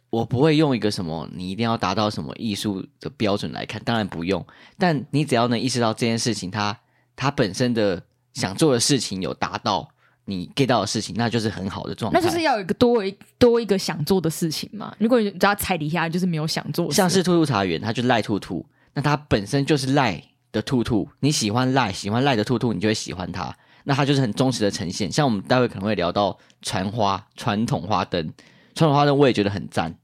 [0.09, 4.45] 我不会用一个什么你一定要达到什么艺术的标准来看，当然不用。
[4.79, 6.77] 但你只要能意识到这件事情，它
[7.15, 9.87] 它本身的想做的事情有达到
[10.25, 12.19] 你 get 到的事情，那就是很好的状态。
[12.19, 14.97] 那就是要有一个多一多一个想做的事情嘛。
[14.99, 18.65] 如果你只要踩底下就是没有想做，像是兔兔茶园，它就是赖兔兔，
[18.99, 20.21] 那它本身就是赖。
[20.51, 23.55] 的兔兔，你喜欢赖喜欢赖的兔兔，你就会喜欢它。
[23.85, 25.13] 那它就是很忠实的呈现。
[25.13, 28.33] 像我们待会可能会聊到传花传统花灯，
[28.75, 29.95] 传统花灯我也觉得很赞。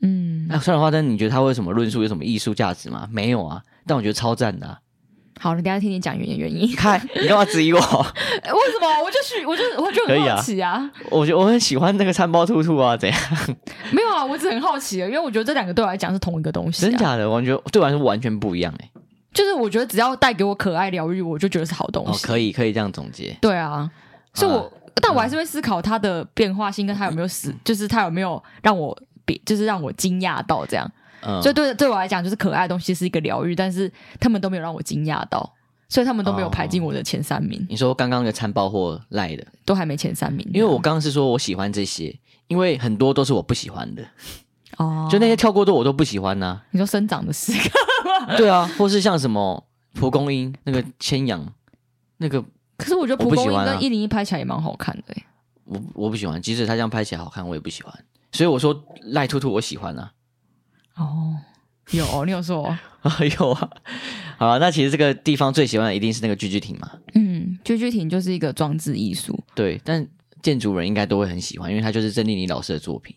[0.00, 3.08] 嗯，那传统花灯你觉得它为什么论述有什么艺术价值吗？
[3.12, 4.80] 没有啊，但我觉得超赞的啊。
[5.42, 6.72] 好，你等下听你讲原因原因。
[6.76, 7.78] 看你干嘛质疑我？
[7.82, 9.02] 为什么？
[9.02, 10.74] 我就是我就我就很好奇啊。
[10.74, 13.20] 啊我觉得我很喜欢那个餐包兔兔啊，怎样？
[13.90, 16.88] 没有啊，我只是很好奇啊，因为我觉得这两个对我来讲是同一个东西啊。
[16.88, 17.28] 真假的？
[17.28, 18.88] 完全对我来说完全不一样哎。
[19.34, 22.12] 就是我觉得只要带给我可爱疗愈，我就觉得是好东西。
[22.12, 23.36] 哦，可以可以这样总结。
[23.40, 23.90] 对啊，
[24.34, 30.88] 所以我，我但我还是会思考它的变化性，跟它有没有死， 就是它有没有让我别，就是让我惊讶到这样。
[31.22, 35.54] 嗯，所以对对我来讲，就是可爱的东西是一个疗愈，但是他们都没有让我惊讶到，
[35.88, 37.60] 所以他们都没有排进我的前三名。
[37.60, 44.02] 哦，你说刚刚的餐包或赖的都还没前三名，因为我刚刚是说我喜欢这些，因为很多都是我不喜欢的。
[44.78, 46.64] 哦，就那些跳过的我都不喜欢呐、啊。
[46.70, 47.78] 你说生长的时刻。
[48.36, 51.44] 对啊，或是像什么蒲公英那个千阳，
[52.18, 52.42] 那个，
[52.76, 55.26] 可是我觉得蒲公英跟一零一拍起来也蛮好看的哎。
[55.64, 57.92] 我我不喜欢，即使他这样拍起来好看，我也不喜欢。
[58.32, 60.10] 所以我说赖兔兔我喜欢啊。
[61.02, 61.36] 哦，
[61.90, 62.80] 有哦你有说 啊？
[63.38, 63.70] 有啊。
[64.38, 66.90] 好啊，那其实这个地方最喜欢的一定是那个聚居亭嘛。
[67.14, 69.38] 嗯，聚居亭就是一个装置艺术。
[69.54, 70.06] 对，但
[70.42, 73.14] 建筑人应该都会很喜欢，因为它就是郑丽妮老师的作品。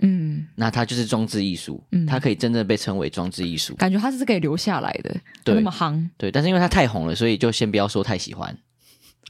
[0.00, 8.56] 嗯，那它就是装置艺术，嗯，它可以真正被称为装置艺术，感觉它是可以留下来的，对，那么夯，对，但是因为它太红了，所以就先不要说太喜欢。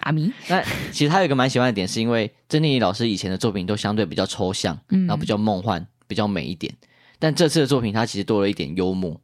[0.01, 6.73] 阿咪，那 其实他有一个蛮喜欢的点，是因为郑丽妮老师以前的作品都相对比较抽象，嗯，然后比较梦幻，比较美一点，
[7.19, 9.21] 但这次的作品它其实多了一点幽默，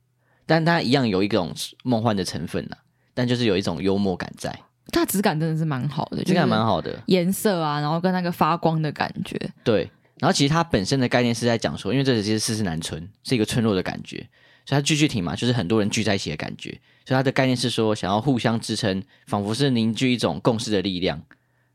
[0.47, 2.77] 但它一样有一种梦幻的成分呐，
[3.15, 4.59] 但就是有一种幽默感在，
[4.93, 9.91] 它质感真的是蛮好的，质感蛮好的，颜色啊，然后跟那个发光的感觉，对。
[10.21, 14.17] 然后其实它本身的概念是在讲说，因为这里其实是四四南村，是一个村落的感觉，
[14.65, 16.71] 所以它聚聚亭嘛，就是很多人聚在一起的感觉。
[17.05, 21.21] 所以它的概念是说，想要互相支撑，仿佛是凝聚一种共识的力量。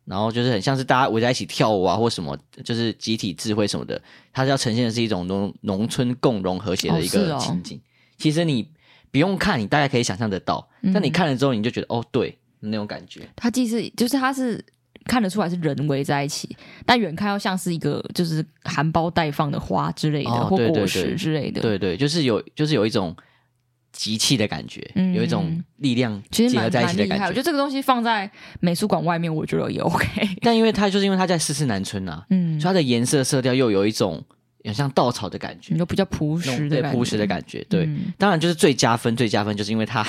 [0.09, 4.01] 然后就是很像是大家围在一起跳舞啊，或什么，就是集体智慧什么的。
[4.33, 7.77] 它是要呈现的是一种农农村共荣和谐的一个情景。
[7.77, 8.67] 哦哦、其实你
[9.11, 10.67] 不用看，你大概可以想象得到。
[10.81, 13.21] 嗯、但你看了之后，你就觉得哦，对，那种感觉。
[13.35, 14.65] 它既是，就是它是。
[15.05, 21.61] 看得出来是人围在一起，但远看又像是一个就是含苞待放的花之类的，哦、或果实之类的。
[21.61, 23.15] 对对，就是有就是有一种
[23.91, 27.25] 集气的感觉，嗯、有一种力量结合在一起的感觉。
[27.25, 30.07] 我觉得这个东西放在美术馆外面，我觉得也 OK。
[30.41, 34.23] 但因为它就是因为它在四四南村啊，嗯，所以它的颜色色调又有一种
[34.63, 37.65] 很像稻草的感觉，有比较朴实的朴实的感觉。
[37.69, 40.05] 对，嗯、当然就是最加分最加分，就是因为它。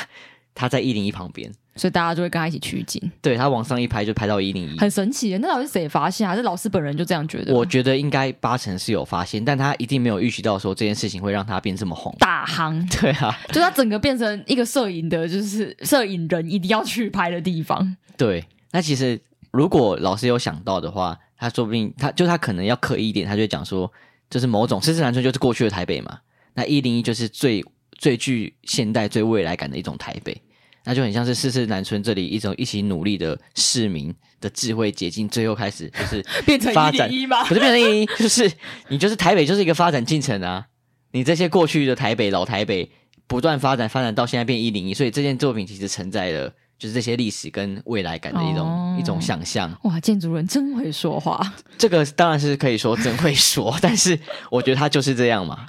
[0.54, 3.00] 他在一零一旁边，所以大家就会跟他一起取景。
[3.22, 5.36] 对，他往上一拍就拍到一零一，很神奇。
[5.38, 7.54] 那到底是谁发现，还是老师本人就这样觉得？
[7.54, 12.14] 我觉得应该八成是有发现，但他一定没有预期到说这件事情会让他变这么红。
[12.18, 17.96] 大夯， 对啊，就他整个变成一个摄影的，就是摄影人一定要去拍的地方。
[18.16, 19.18] 对，那其实
[19.52, 23.90] 如果老师有想到的话，他说不定他就他可能要刻意一点，他就讲说，
[24.28, 26.18] 就是某种四四南村就是过去的台北嘛，
[26.54, 27.64] 那一零一就是最。
[28.00, 30.40] 最具现代、最未来感的一种台北，
[30.84, 37.44] 那就很像是四四南村这里一种一起努力的市民的智慧结晶，最后开始就是 变成一零一吗？
[37.44, 38.50] 不是变成一 就是
[38.88, 40.66] 你就是台北就是一个发展进程啊！
[41.12, 42.90] 你这些过去的台北老台北
[43.26, 49.70] 不断发展，发展到现在变一零一，所以这件作品其实承载了就是这些历史跟未来感的一种、哦、一种想象。
[49.82, 51.54] 哇，建筑人真会说话。
[51.76, 54.18] 这个当然是可以说真会说， 但是
[54.50, 55.66] 我觉得他就是这样嘛。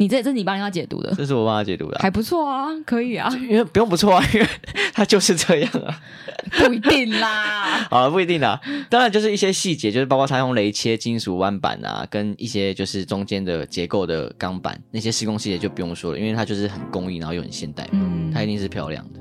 [0.00, 3.28] 你这这是你帮他解读的，这是我帮他解读的，还不错啊，可以啊。
[3.42, 4.46] 因为不用不错啊，因为
[4.94, 6.00] 他就是这样啊。
[6.56, 8.60] 不一定啦， 啊，不一定啦。
[8.88, 19.18] 当然就是一些细节，就是包括他用雷切金属弯板啊，跟一些就是中间的结构的钢板那些施工细节就不用说了，因为它就是很工艺，然后又很现代，嗯，它一定是漂亮的。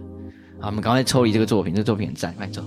[0.62, 2.64] 好，我们赶快抽离这个作品，这个作品很赞，快走。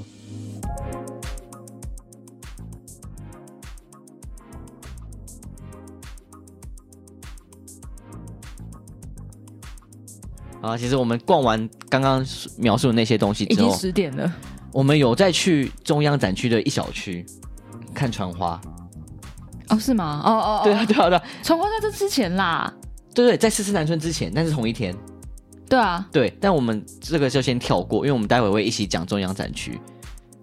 [10.60, 12.24] 啊，其实我们逛完刚刚
[12.58, 14.30] 描述的那些东西之后，已经十点了。
[14.72, 17.24] 我们有再去中央展区的一小区
[17.94, 18.60] 看船花。
[19.68, 20.22] 哦，是吗？
[20.24, 21.24] 哦哦，对啊，对啊，对啊。
[21.42, 22.72] 船花在这之前啦。
[23.14, 24.94] 对对，在四四南村之前，但是同一天。
[25.68, 26.06] 对啊。
[26.12, 29.80] 对，但我们这个就先跳过，因为我们待会会一起讲中央展区。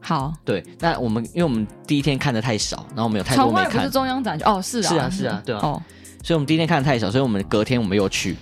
[0.01, 0.33] 好。
[0.43, 3.73] 对，那我们因为我们第一天看的太少，然后我们有太多没看。
[3.73, 5.59] 不是中央展区哦，是啊，是啊，是啊，对啊。
[5.61, 5.81] 哦。
[6.23, 8.35] 所以我们第一天看的太少，所以我们隔天我们又去。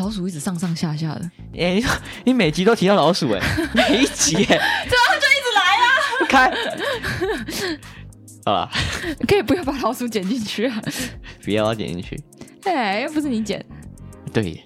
[0.00, 1.84] 老鼠一直上上下下的，哎、欸，
[2.24, 3.40] 你每集都提到老鼠哎，
[3.74, 5.90] 每一集哎，这样就一直来啊！
[6.26, 6.50] 开，
[8.46, 8.70] 好了，
[9.28, 10.80] 可以不要把老鼠剪进去啊？
[11.44, 12.18] 不要剪进去，
[12.64, 13.62] 哎、欸，又不是你剪，
[14.32, 14.64] 对。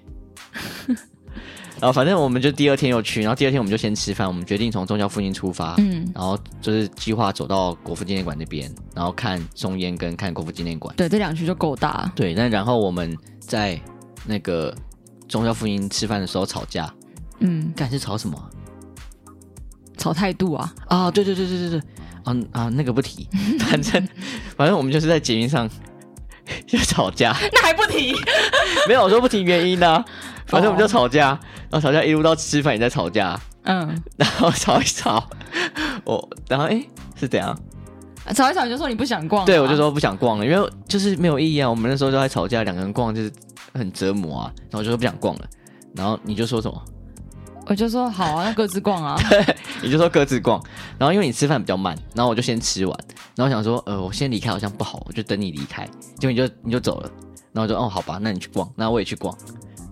[1.81, 12.35] 然后反正我们就第二天又去，然后第二天我们就先吃饭，我们决定从宗教附近出发，嗯，然后就是计划走到国父纪念馆那边，然后看松烟跟看国父纪念馆，对，这两区就够大，对。
[12.35, 13.77] 那然后我们在
[14.25, 14.73] 那个。
[15.29, 16.93] 忠孝复兴吃饭的时候吵架，
[17.41, 18.51] 嗯，干是吵什么？
[19.97, 20.75] 吵态度啊！
[20.89, 21.79] 啊，对对对对对对，
[22.25, 23.29] 啊啊，那个不提，
[23.61, 24.09] 反正
[24.57, 25.69] 反正我们就是在节目上
[26.67, 28.15] 就吵架，那还不提？
[28.89, 30.05] 没有我说不提原因呢、啊，
[30.47, 31.29] 反正我们就吵架，
[31.71, 35.27] 然后吵架一路到吃饭也在吵架，嗯，然后吵一吵，
[36.05, 36.85] 我然后哎
[37.19, 37.57] 是怎样？
[38.35, 41.71] 吵一吵你就说你不想逛，对我就说不想逛了，因为就是没有意义啊。
[41.71, 43.33] 我们那时候都在吵架，两个人逛就是。
[43.75, 45.49] 很折磨啊，然后我就说不想逛了，
[45.95, 46.83] 然后你就说什么？
[47.67, 49.17] 我就说好啊，那各自逛啊。
[49.31, 50.63] 对，你就说各自逛。
[50.99, 52.99] 然后因为你吃饭比较慢，然后我就先吃完，
[53.35, 55.89] 然后想说呃，我先离开好像不好，我就等你离开。
[56.19, 57.11] 结果你就你就走了，
[57.53, 59.35] 然后我就哦好吧，那你去逛，那我也去逛。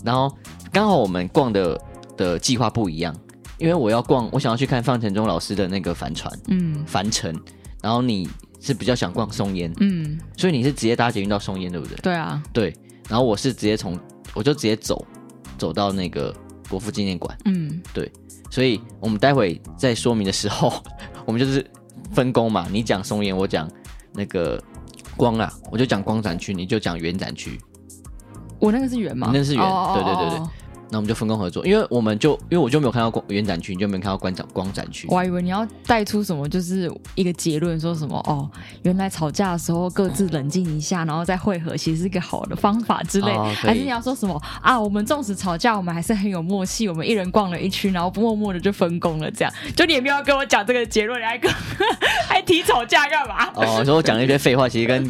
[0.05, 0.31] 然后
[0.71, 1.81] 刚好我们逛的
[2.17, 3.17] 的计划不一样，
[3.57, 7.35] 因为我要逛，我想要去看范承宗老师的那个帆船，嗯，帆船。
[7.81, 8.29] 然后你
[8.61, 11.97] 是比较想逛松烟，嗯，所以你是直接搭捷运到松烟，对不对？
[12.03, 12.77] 对啊，对。
[13.09, 13.99] 然后我是直接从，
[14.35, 15.05] 我就直接走，
[15.59, 16.35] 走到那个
[16.69, 17.37] 国父纪念馆。
[17.45, 18.11] 嗯，对，
[18.51, 20.73] 所以我们待会在说明的时候，
[21.27, 21.65] 我们就是
[22.13, 23.71] 分工嘛，你讲松烟，我讲
[24.13, 24.63] 那个
[25.17, 27.61] 光啊，我就讲光展区，你就讲原展区。
[28.59, 29.29] 我那个是圆吗？
[29.33, 30.49] 你那是圆，oh, 对对对对。
[30.93, 35.09] 那我们就分工合作，因为我们就因为我就没有看到光圆展区，你就没有看到光展光展区。
[35.09, 38.49] 我还以为你要带出什么，就是一个结论，说什么哦，
[38.83, 43.31] 原来吵架的时候各自冷静一下，然后再汇合，其实是一个好的方法之类。
[43.33, 44.79] 哦、还是你要说什么啊？
[44.79, 49.53] 我们纵使吵架，我们还是很有默契，我们一人逛了一区，然后默默的就分工了，这样。
[49.75, 51.51] 就你也没有跟我讲这个结论，你还跟
[52.29, 53.51] 还提吵架干嘛？
[53.55, 55.03] 哦，所以我讲了一些废话，其实跟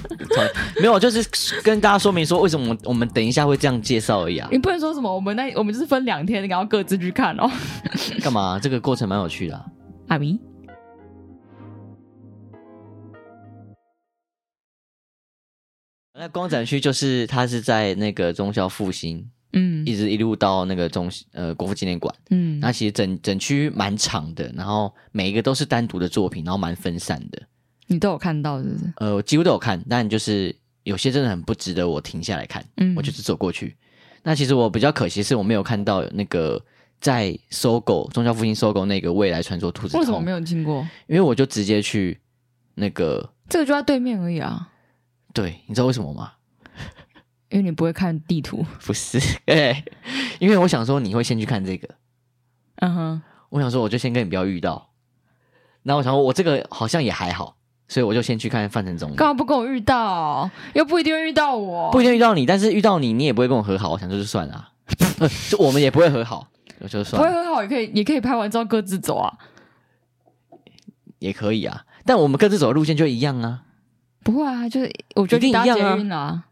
[0.81, 1.27] 没有，就是
[1.65, 4.49] 跟大家说明说为什么我们等一下会这样介绍而已啊。
[4.53, 6.47] 你不能说什么，我们那我们就是分两天。
[6.47, 7.51] 然后各自去看哦。
[8.23, 8.59] 干嘛？
[8.59, 9.67] 这个过程蛮有趣的啊。
[10.09, 10.39] 阿明，
[16.15, 27.41] 那光展区就是它是在那个中校复兴，嗯，一直一路到那个中呃国父纪念馆，嗯，那其实整整区蛮长的，然后每一个都是单独的作品，然后蛮分散的。
[27.87, 28.93] 你都有看到是不是？
[28.97, 33.77] 呃，我几乎都有看，但就是有些真的很不值得我停下来看，嗯，我就是走过去。
[34.23, 36.65] 那其实我比较可惜是我没有看到那个
[37.01, 39.97] 在搜狗忠孝复兴搜狗那个未来传说兔子。
[39.99, 40.87] 为什么没有经过？
[41.07, 42.21] 因为我就直接去
[42.75, 44.71] 那个，这个就在对面而已啊。
[45.35, 46.33] 对，你知道为什么吗？
[47.51, 48.65] 因为你不会看地图。
[48.85, 49.85] 不是，哎，
[50.39, 51.89] 因为我想说你会先去看这个。
[52.77, 54.91] 嗯哼，我想说我就先跟你不要遇到。
[55.83, 57.57] 那我想说我这个好像也还好。
[57.89, 59.15] 所以我就先去看范承宗。
[59.15, 60.51] 干嘛不跟我遇到？
[60.75, 61.91] 又不一定会遇到我。
[61.91, 63.91] 不一定遇到你，但是遇到你，你也不会跟我和好。
[63.91, 64.69] 我想说就算了，
[65.51, 66.47] 就 我们也不会和好，
[66.81, 67.29] 我就算了。
[67.29, 69.37] 不会和好也可以，也可以拍完之后各自走啊，
[71.19, 71.85] 也可以啊。
[72.05, 73.63] 但我们各自走的路线就一样啊。
[74.23, 75.79] 不会啊，就是我觉得一样
[76.11, 76.45] 啊。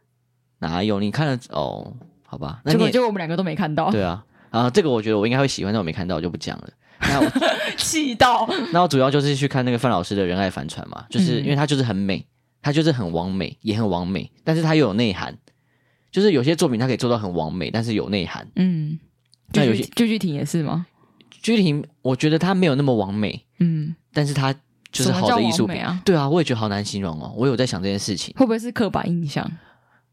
[0.58, 1.00] 哪有？
[1.00, 1.94] 你看了哦？
[2.26, 3.90] 好吧，结果结果我们两个都没看到。
[3.90, 6.68] 对啊，啊，这个我觉得我应该会喜欢，但我没看到，我就不讲了。
[7.00, 7.32] 那我
[7.76, 12.24] 气到， 那我主要就是去看那个范老师的仁爱帆船嘛，就是因为它就是很美，
[12.60, 15.36] 它就是很完美，也很完美，但是它又有内涵。
[16.10, 18.46] 就是有些作品它可以做到很完美，但是有内涵。
[18.56, 18.98] 嗯，
[19.52, 20.86] 那有些句句亭也是吗？
[21.30, 24.52] 具体婷，我觉得他没有那么完美，嗯，但是他
[24.90, 26.02] 就是好的艺术品啊。
[26.04, 27.32] 对啊，我也觉得好难形容哦。
[27.36, 29.48] 我有在想这件事情，会不会是刻板印象？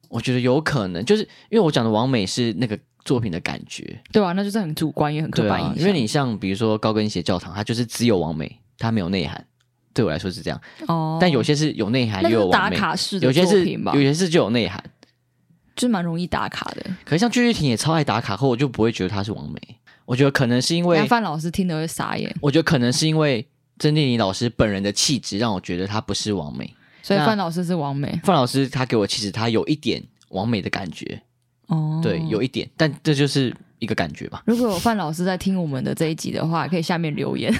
[0.08, 2.78] 我觉得有可能，就是因为我讲的完美是那个
[3.08, 5.78] 作品的感觉，对啊，那就是很主观也很刻板印象。
[5.80, 9.44] 因为你像比如说高跟鞋教堂，它就是只有完美，它没有内涵。
[9.94, 14.84] 对我来说是这样哦，但有些是有内涵又有完美，打卡式的有些是有些是就有内涵，
[15.76, 16.86] 就蛮容易打卡的。
[17.04, 19.60] 可是像鞠玉婷也超爱打卡，后我就不会觉得她是完美。
[20.06, 22.32] 我觉得可能是因为范老师听得会傻眼。
[22.42, 23.48] 我觉得可能是因为
[23.80, 28.20] 曾定宁老师本人的气质让我觉得她不是完美，所以范老师是完美。
[28.24, 31.20] 范老师他给我气质他有一点完美的感觉
[31.68, 34.44] 哦，对，有一点，但这就是一个感觉吧。
[34.46, 37.54] 如果有范老师在听我们的这一集的话，可以下面留言。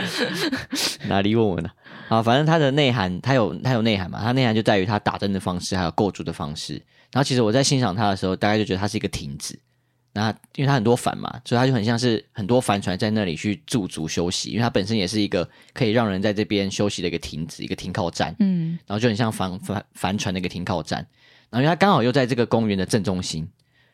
[1.08, 1.70] 哪里问我呢？
[2.08, 4.20] 啊，反正它的内涵，它有它有内涵嘛。
[4.22, 6.74] 它内涵就在于它打灯的方式，还有构筑的方式。
[7.10, 9.58] 然后其实我在欣赏它的时候，大概就觉得它是一个亭子。
[10.14, 14.50] 那因为它很多帆嘛，所以它就很像是很多帆船在那里去驻足休息。
[14.50, 18.36] 因为它本身也是一个可以让人在这边休息的一个亭子，一个停靠站。
[18.40, 21.06] 嗯，然后就很像帆帆帆船的一个停靠站。
[21.52, 23.48] 然后因为它刚好又在这个公园的正中心，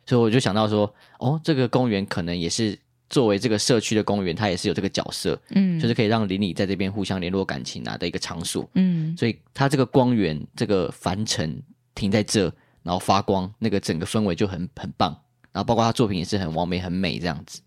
[0.07, 2.79] 所以我就想到说，哦，这个公园可能也是。
[3.11, 11.63] 作为这个社区的公园，它也是有这个角色，嗯，就是可以让邻里在这边互相联络感情啊的一个场所，嗯，所以它这个光源，这个凡尘
[11.95, 12.53] 停在这，
[12.83, 15.11] 然后发光，那个整个氛围就很很棒，
[15.53, 17.63] 然后包括他作品也是很完美很美这样子。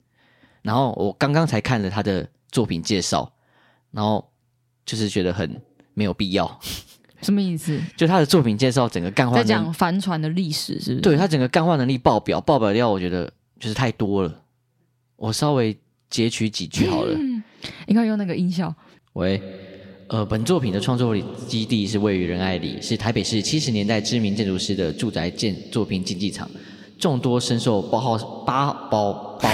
[0.61, 3.33] 然后我刚刚才看了他的作品介绍，
[3.89, 4.31] 然后
[4.85, 5.59] 就是觉得很
[5.95, 6.59] 没有必要，
[7.21, 7.79] 什么意思？
[7.95, 11.01] 就他的作品介绍整个干化在讲帆船的历史，是不是？
[11.01, 14.41] 对，他整个干话能力爆表，爆表料我觉得就是太多了。
[15.15, 15.77] 我稍微
[16.09, 17.43] 截取几句好了，嗯、
[17.85, 18.73] 你看用那个音效。
[19.13, 19.41] 喂，
[20.07, 21.15] 呃，本作品的创作
[21.47, 26.49] 基地是位于仁爱里，是台北市七十年代知名建筑师的住宅建作品竞技场，
[26.97, 29.49] 众多深受包浩八包包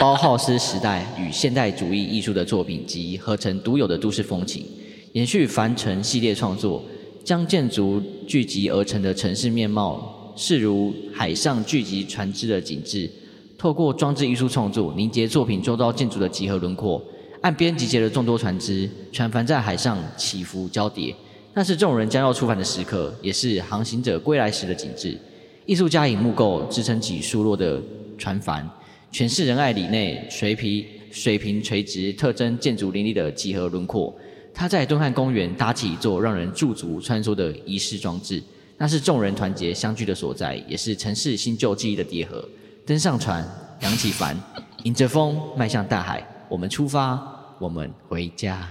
[0.00, 4.66] 包浩斯时代与现代主义艺术的作品集合成独有的都市风情，
[5.12, 6.82] 延续帆船系列创作，
[7.26, 13.10] 将建筑聚集而成的城市面貌，视如海上聚集船只的景致。
[13.58, 17.02] 透过装置艺术创作，凝结作品周遭建筑的几何轮廓。
[17.40, 21.12] 岸边集结了众多船只，船帆在海上起伏交叠，
[21.52, 25.18] 那是众人将要出帆的时刻，也是航行者归来时的景致。
[25.64, 27.82] 艺术家以木构支撑起疏落的
[28.16, 28.64] 船帆，
[29.12, 34.16] 诠释仁爱里内水平水平垂直特征建筑林立的几何轮廓。
[34.58, 38.42] 他在敦汉公园搭起一座让人驻足穿梭的仪式装置，
[38.78, 42.42] 那是众人团结相聚的所在，也是城市新旧记忆的叠合。
[42.86, 43.46] 登上船，
[43.80, 44.34] 扬起帆，
[44.84, 46.26] 迎着风，迈向大海。
[46.48, 47.22] 我们出发，
[47.58, 48.66] 我们回家。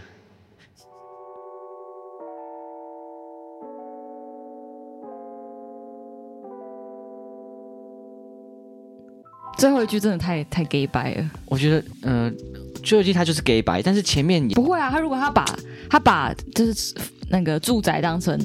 [9.58, 11.32] 最后一句真的太太 gay 白了。
[11.46, 14.90] 我觉得，嗯、呃，最后一句他就是 gay 白，但是前面也不会啊。
[14.90, 15.46] 他如果他把
[15.90, 16.94] 他把就是
[17.30, 18.38] 那个住宅当成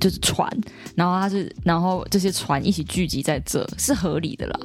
[0.00, 0.50] 就是船，
[0.94, 4.60] 然后他是然后这些船一起聚集在这，是合理的啦。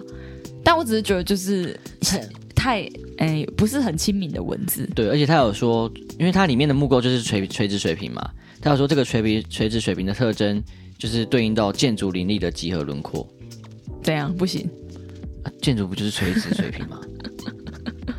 [0.64, 2.82] 但我只是觉得，就是很太
[3.18, 4.90] 哎、欸，不是很亲民的文字。
[4.96, 8.28] 对，而且他有说，因为它里面的木构就是垂垂直水平嘛，
[8.60, 10.64] 他有说这个垂平垂直水平的特征，
[10.98, 13.28] 就是对应到建筑林立的几何轮廓。
[14.02, 14.70] 这样不行、
[15.46, 17.00] 啊，建筑不就是垂直水平吗？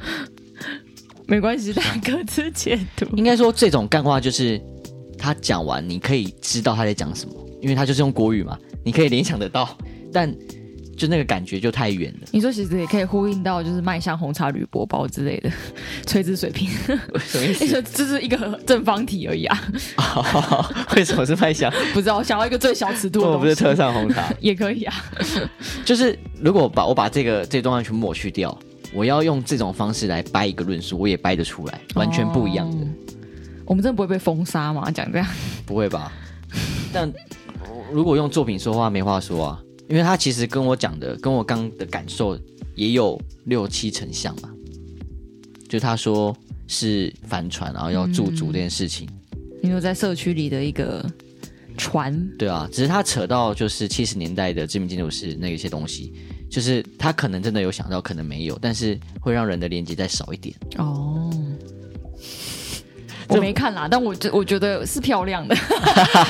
[1.28, 3.04] 没关系，大家各自解读。
[3.16, 4.60] 应该说，这种干话就是
[5.18, 9.76] 他讲完，你可以知道他在讲什么，因为他就是用国语嘛，你可以联想得到，
[10.12, 10.34] 但。
[10.96, 12.28] 就那个感觉就太远了。
[12.32, 15.50] 你说其实也可以呼应到，就是迈向红茶铝箔包之类的
[16.06, 16.68] 垂直水平。
[17.18, 17.82] 什么意思？
[17.92, 19.62] 这是一个正方体而已啊。
[19.98, 20.64] 哦、
[20.96, 21.70] 为什么是迈向？
[21.92, 23.28] 不知道，想要一个最小尺度的。
[23.28, 24.94] 我不是特上红茶也可以啊。
[25.84, 28.56] 就是如果把我把这个这段话全部抹去掉，
[28.94, 32.86] 我要用这种方式来掰一个论述，我也掰得出来，完全不一样的。
[32.86, 32.88] 哦、
[33.66, 34.90] 我们真的不会被封杀吗？
[34.90, 35.26] 讲这样？
[35.66, 36.10] 不会吧？
[36.92, 37.12] 但
[37.92, 39.60] 如果用作品说话，没话说啊。
[39.88, 42.38] 因为他其实跟我讲的，跟我刚的感受
[42.74, 44.50] 也有六七成像嘛。
[45.68, 46.36] 就他说
[46.68, 49.08] 是帆船，然后要驻足这件事情。
[49.62, 51.04] 因为在社区里的一个
[51.76, 52.28] 船。
[52.38, 56.12] 对啊，只是他扯到就是七十年代的知名建筑师那一些东西，
[56.50, 60.54] 就是他可能真的有想到，可能没有，但是会让人的连接再少一点。
[60.78, 61.30] 哦，
[63.28, 65.56] 我没看啦，但我觉我觉得是漂亮的。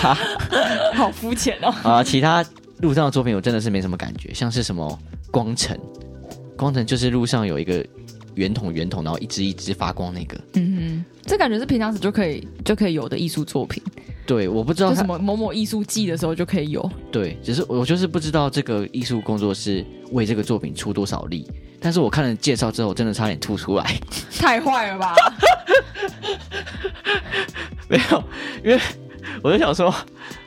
[0.94, 1.68] 好肤浅哦。
[1.82, 2.44] 啊，其他。
[2.80, 4.98] 路上的作品我真的是没什么感觉，像是什么
[5.30, 5.78] 光城，
[6.56, 7.84] 光城就是路上有一个
[8.34, 10.38] 圆筒圆筒，然后一直一直发光那个。
[10.54, 13.82] 嗯哼，这感觉是平常时就可以就可以有的艺术作品。
[14.26, 16.90] 对，我不知道什么某某艺术季的时候就可以有。
[17.12, 21.46] 对，只是我就是不知道这个艺术工作室为这个作品出多少力。
[21.78, 24.00] 但是我看了介绍之后，真的差点吐出来，
[24.36, 25.14] 太坏了吧？
[27.88, 28.24] 没有，
[28.64, 28.80] 因为
[29.42, 29.94] 我就想说，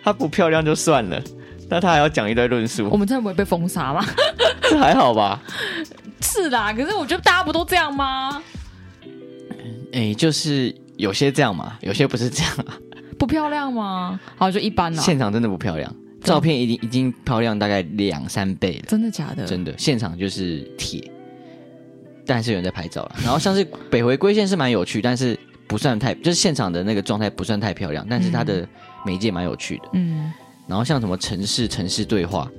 [0.03, 1.23] 它不漂亮就算了，
[1.69, 2.89] 那他还要讲一堆论述。
[2.91, 4.03] 我们真的不会被封杀吗？
[4.63, 5.41] 这还好吧？
[6.21, 8.41] 是啦，可是我觉得大家不都这样吗？
[9.91, 12.77] 哎、欸，就是有些这样嘛，有些不是这样啊。
[13.17, 14.19] 不漂亮吗？
[14.37, 15.01] 好，就一般啦。
[15.01, 15.93] 现场真的不漂亮，
[16.23, 18.85] 照片已经已经漂亮大概两三倍了。
[18.87, 19.45] 真的假的？
[19.45, 21.11] 真的，现场就是铁，
[22.25, 23.15] 但是有人在拍照了。
[23.23, 28.67] 然后像是北回归线是蛮有趣，但是不算太，就是现场的那个状态不算太漂亮，但是它的
[29.05, 29.83] 媒介蛮有趣的。
[29.93, 30.31] 嗯。
[30.69, 32.49] 然后像什么城市城市对话，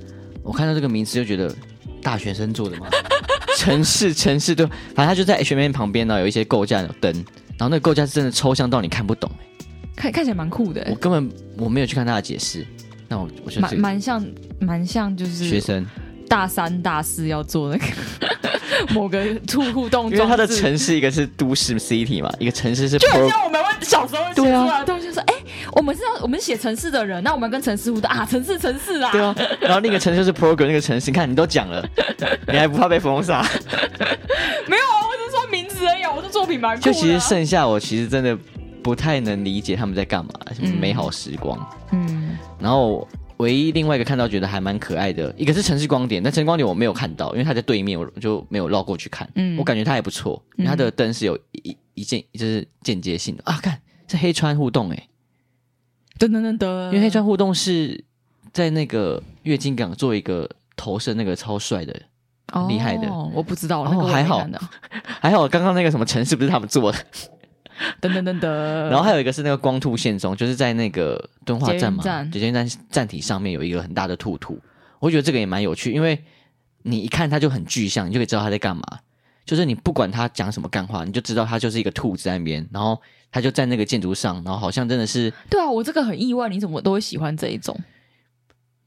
[0.43, 1.55] 我看到这个名词就觉得
[2.03, 2.89] 大学生做的吗？
[3.57, 9.31] 城市城市对，反正他就在 H M 旁边呢，有一些构架有灯，然后那个构架是真的抽象到你看不懂，
[9.95, 10.87] 看看起来蛮酷的。
[10.91, 12.67] 我根本我没有去看他的解释，
[13.07, 14.27] 那我我觉得蛮蛮像
[14.61, 15.87] 蛮像就是学生
[16.29, 17.85] 大三大四要做那个
[18.95, 25.35] 某个互互动，因为他的城市一个是都市 city 嘛，一个城市是就很像我们小时候写出来的东西，对啊，说哎。
[25.73, 29.13] 我们是要我们写城市的人，那我们跟城市互动啊，城市城市啊。
[29.13, 31.89] 对啊，然后那个城市是 program 那个城市，你看你都讲了，
[32.49, 33.41] 你还不怕被封杀？
[34.67, 36.93] 没有啊，我只是说名字而已，我的作品蛮酷的。
[36.93, 38.37] 就其实剩下我其实真的
[38.83, 41.57] 不太能理解他们在干嘛，什么美好时光。
[41.93, 42.37] 嗯。
[42.59, 43.07] 然后
[43.41, 49.29] 唯一另外一个看到觉得还蛮可爱的，一个是城市光点，但城市光点我没有看到，因为它在对面，我就没有绕过去看。
[49.35, 49.59] 嗯。
[49.59, 55.09] 我感觉它还不错，因为它的灯是有一一间就是间接性的啊，看是黑川互动哎、欸。
[56.19, 58.05] 噔噔噔噔，因为黑川互动是
[58.53, 62.03] 在那个月津港做一个投射，那个超帅的，
[62.53, 63.85] 哦、厉害的，我不知道。
[63.85, 64.47] 然后还好，
[65.21, 66.99] 还好，刚刚那个什么城市不是他们做的。
[68.01, 68.49] 噔噔噔噔，
[68.89, 74.59] 然后还有一个是那个光兔现踪，就是在那个敦化站嘛，捷运站站体上面有一个很大的兔兔，
[74.99, 76.23] 我觉得这个也蛮有趣，因为
[76.83, 78.83] 你一看它就很具象，你就可以知道它在干嘛。
[79.47, 83.01] 就是你不管他讲什么干话，你就知道他就是一个兔子在那边，然后
[83.33, 85.33] 他就在那个建筑上，然后好像真的是。
[85.49, 87.77] 对啊，我这个很意外，你怎么都会喜欢这一种？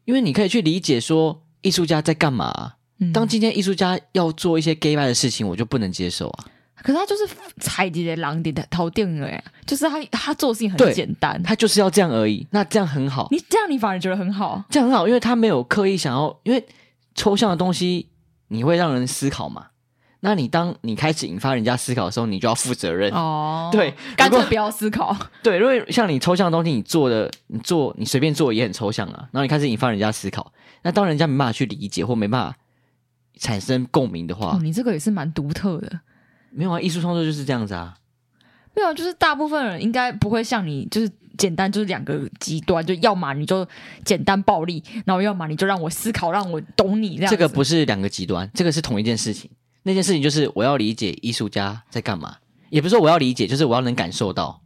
[0.06, 2.76] 因为你可以去理解说艺术家在干嘛。
[3.00, 6.46] 嗯、当今天艺术家要做一些 gay 拜的事情，我就不能接受啊。
[6.84, 7.28] 可是他就是
[7.60, 12.46] 踩底的狼点的头定了呀，就是他他做事情很简单，他就是要这样而已。
[12.52, 16.64] 那这样很好，你这样你反而觉得很好，这样很好，因为他没有刻意想要，因为
[17.16, 18.10] 抽象的东西
[18.50, 19.68] 你会让人思考嘛。
[20.26, 23.70] 那你当你开始引发人家思考的时候，你就要负责任哦。
[23.74, 25.14] 对，干脆不要思考。
[25.42, 29.28] 对，因为像你抽象的东西，你做的，你做，你随便做也很抽象啊。
[29.32, 30.54] 然后你开始引发人家思考，
[30.84, 32.58] 那当人家没办法去理解或没办法
[33.38, 36.00] 产生共鸣的话，哦，你这个也是蛮独特的。
[36.54, 37.96] 没有啊，艺术创作就是这样子啊。
[38.76, 43.68] 没有，就是大部分人应该不会像你，就是简单就是两个极端，就要么你就
[44.04, 47.30] 简单暴力，然后要么你就让我思考，让我懂你这样。
[47.30, 49.50] 这个不是两个极端，这个是同一件事情。
[49.84, 52.38] 那件事情就是我要理解艺术家在干嘛，
[52.70, 54.62] 也不是说我要理解，就是我要能感受到，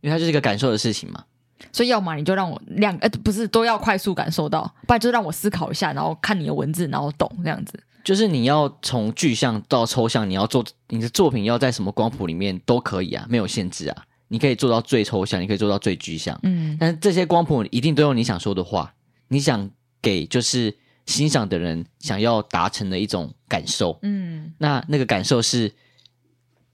[0.00, 1.24] 因为它就是一个感受的事情嘛。
[1.70, 7.78] 所以要么你就让我两呃不是都要快速感受到，不然就让我思考一下，然后看你的文字，然后懂这样子。
[8.04, 14.04] 就是你要从具象到抽象，你要做你的作品要在什么光谱里面都可以啊，没有限制啊。
[14.28, 16.76] 你可以做到最抽象，你可以做到最具象，嗯。
[16.80, 18.94] 但是这些光谱一定都有你想说的话，
[19.28, 20.76] 你想给就是。
[21.04, 25.70] 欣赏的人想要达成的一种感受，嗯，那那个感受是，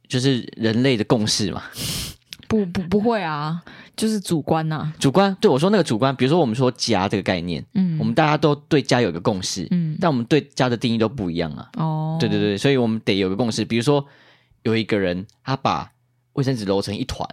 [0.07, 1.63] 就是人类的共识嘛？
[2.49, 3.63] 不不不会啊，
[3.95, 4.95] 就是主观呐、啊。
[4.99, 11.69] 主观，对我说那个主观，比如说我们说家这个概念，嗯，我们大家都对家有个共识，嗯，但我们对家的定义都不一样啊。
[11.77, 13.65] 哦，对对对，所以我们得有个共识。
[13.65, 14.05] 比如说
[14.63, 15.89] 有一个人他把
[16.33, 17.29] 卫生纸揉成一团，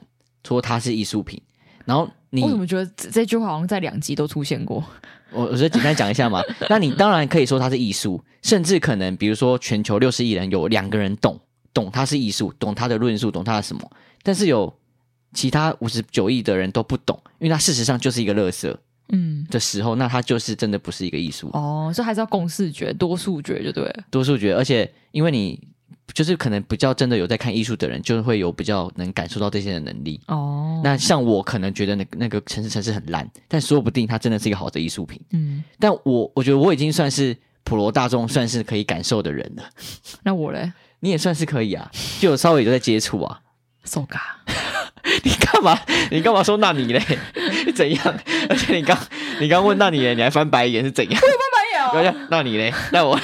[0.45, 1.41] 说它是艺术品，
[1.85, 4.83] 然后你我怎么觉得这这句话好像在两集都出现过？
[5.31, 11.39] 我我觉得简单讲一下嘛， 那你当然可以说它是艺术，甚至可能比如说全球六十亿人有两个人懂
[11.73, 13.89] 懂它是艺术，懂它的论述，懂它的什么，
[14.23, 14.73] 但是有
[15.35, 18.75] 其他五十九亿的人都不懂，因为它事实上就是一个垃圾，
[19.09, 25.61] 嗯的时候，那它就是真的不是一个艺术哦，所以还是要共视觉，多数觉就对了，多数觉，而且因为你。
[26.13, 30.21] 就是可能比较真的有在看艺术的人，就会有比较能感受到这些的能力。
[30.27, 35.19] 哦，那像我可能觉得那那个城市城市很烂，但说不定它真的是一个好的艺术品。
[35.31, 39.63] 嗯，但我我觉得我已经算是普罗大众算是可以感受的人了。
[40.21, 40.71] 那我嘞？
[40.99, 43.41] 你也算是可以啊，就有稍微有在接触啊。
[43.83, 44.19] So ga，
[45.23, 45.77] 你干嘛？
[46.11, 47.01] 你干嘛说那你嘞？
[47.75, 48.03] 怎样？
[48.49, 48.97] 而且你刚
[49.39, 51.21] 你刚问那你嘞，你还翻白眼是怎样？
[51.21, 52.27] 我有翻白眼哦。
[52.29, 52.73] 那你嘞？
[52.91, 53.19] 那我。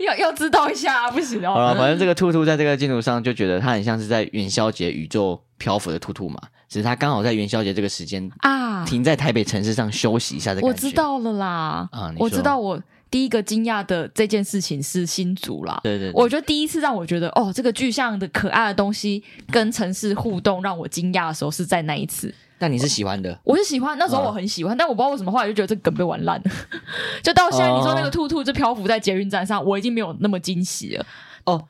[0.00, 1.52] 要要知道一下啊，不行哦。
[1.54, 10.68] 好了，反正这个兔兔在这个镜头上就觉得它很像是在元宵节宇宙漂浮的兔兔嘛，只是它刚好在元宵节这个时间啊，停在台北城市上休息一下的感觉。
[10.68, 12.80] 我知道了啦，啊，我知道我
[13.10, 15.80] 第一个惊讶的这件事情是新竹啦。
[15.82, 22.34] 对，对对，我觉得第一次让我觉得哦，这个具象的可爱的东西跟城市互动让我惊讶的时候是在那一次。
[22.60, 23.30] 那你是喜欢的？
[23.44, 26.50] 我，我是喜欢，那时候我很喜欢，哦、但我不知道为什么后来就觉得这个梗被玩烂了。
[27.22, 31.06] 就到现在，你说那个兔兔就漂浮在捷运站上，我已经没有那么惊喜了。
[31.44, 31.64] 哦，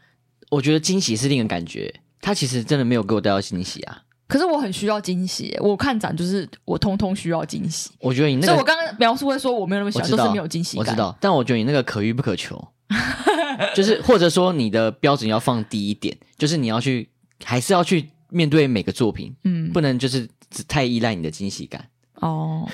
[0.50, 4.02] 我觉得惊喜是另一个感觉，它其实真的没有给我带到惊喜啊。
[4.28, 7.90] 可是我很需要惊喜，我看展就是我通通需要惊喜。
[7.98, 10.86] 我觉得你那个，所以我刚刚描述会说我没有那么喜欢，都是没有惊喜感。
[10.86, 12.62] 我知道，但我觉得你那个可遇不可求，
[13.74, 17.08] 就是或者说你的标准要放低一点，就是你要去
[17.42, 21.88] 还是要去面对每个作品，嗯，不能就是只太依赖你的惊喜感。
[22.16, 22.68] 哦，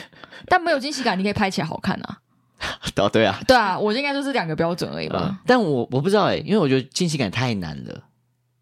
[0.47, 2.19] 但没有惊喜感，你可以拍起来好看啊。
[2.97, 5.29] 哦，对啊，对啊，我应该就是两个标准而已吧。
[5.31, 8.03] 嗯，但我我不知道哎，因为我觉得惊喜感太难了。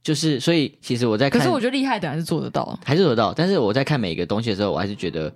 [0.03, 3.33] 就是，所以其实我在看，可是我觉得厉害的还是做得到，还是做得到。
[3.33, 5.33] 但是我在看每一个东西的时候，我还是觉得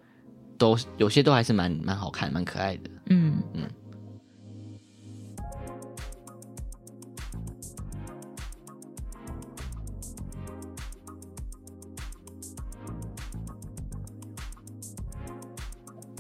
[0.59, 2.91] 都有些都还是蛮蛮好看、蛮可爱的。
[3.11, 3.63] 嗯嗯。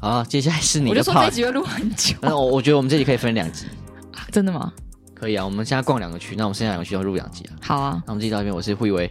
[0.00, 0.90] 好，接下来是你的。
[0.90, 2.14] 我就说这集会录很久。
[2.22, 3.66] 那我我觉得我们这集可以分两集。
[4.30, 4.72] 真的吗？
[5.18, 7.56] 可以啊，我们现在逛两个区，那我们剩下两个区要录两集啊。
[7.62, 9.10] 好啊，那我们这期到这边，我是慧威，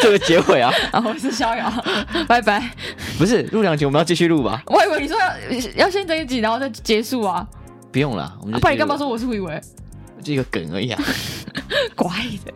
[0.00, 0.72] 这个结尾啊。
[0.92, 1.70] 啊，我是逍遥，
[2.26, 2.70] 拜拜。
[3.18, 4.62] 不是录两集，我们要继续录吧？
[4.66, 7.46] 我以为你说要要先等一集，然后再结束啊。
[7.92, 8.60] 不用了，我们就、啊。
[8.60, 9.60] 不然你干嘛说我是慧威？
[10.24, 11.00] 这个梗而已啊。
[11.94, 12.10] 乖
[12.44, 12.52] 的。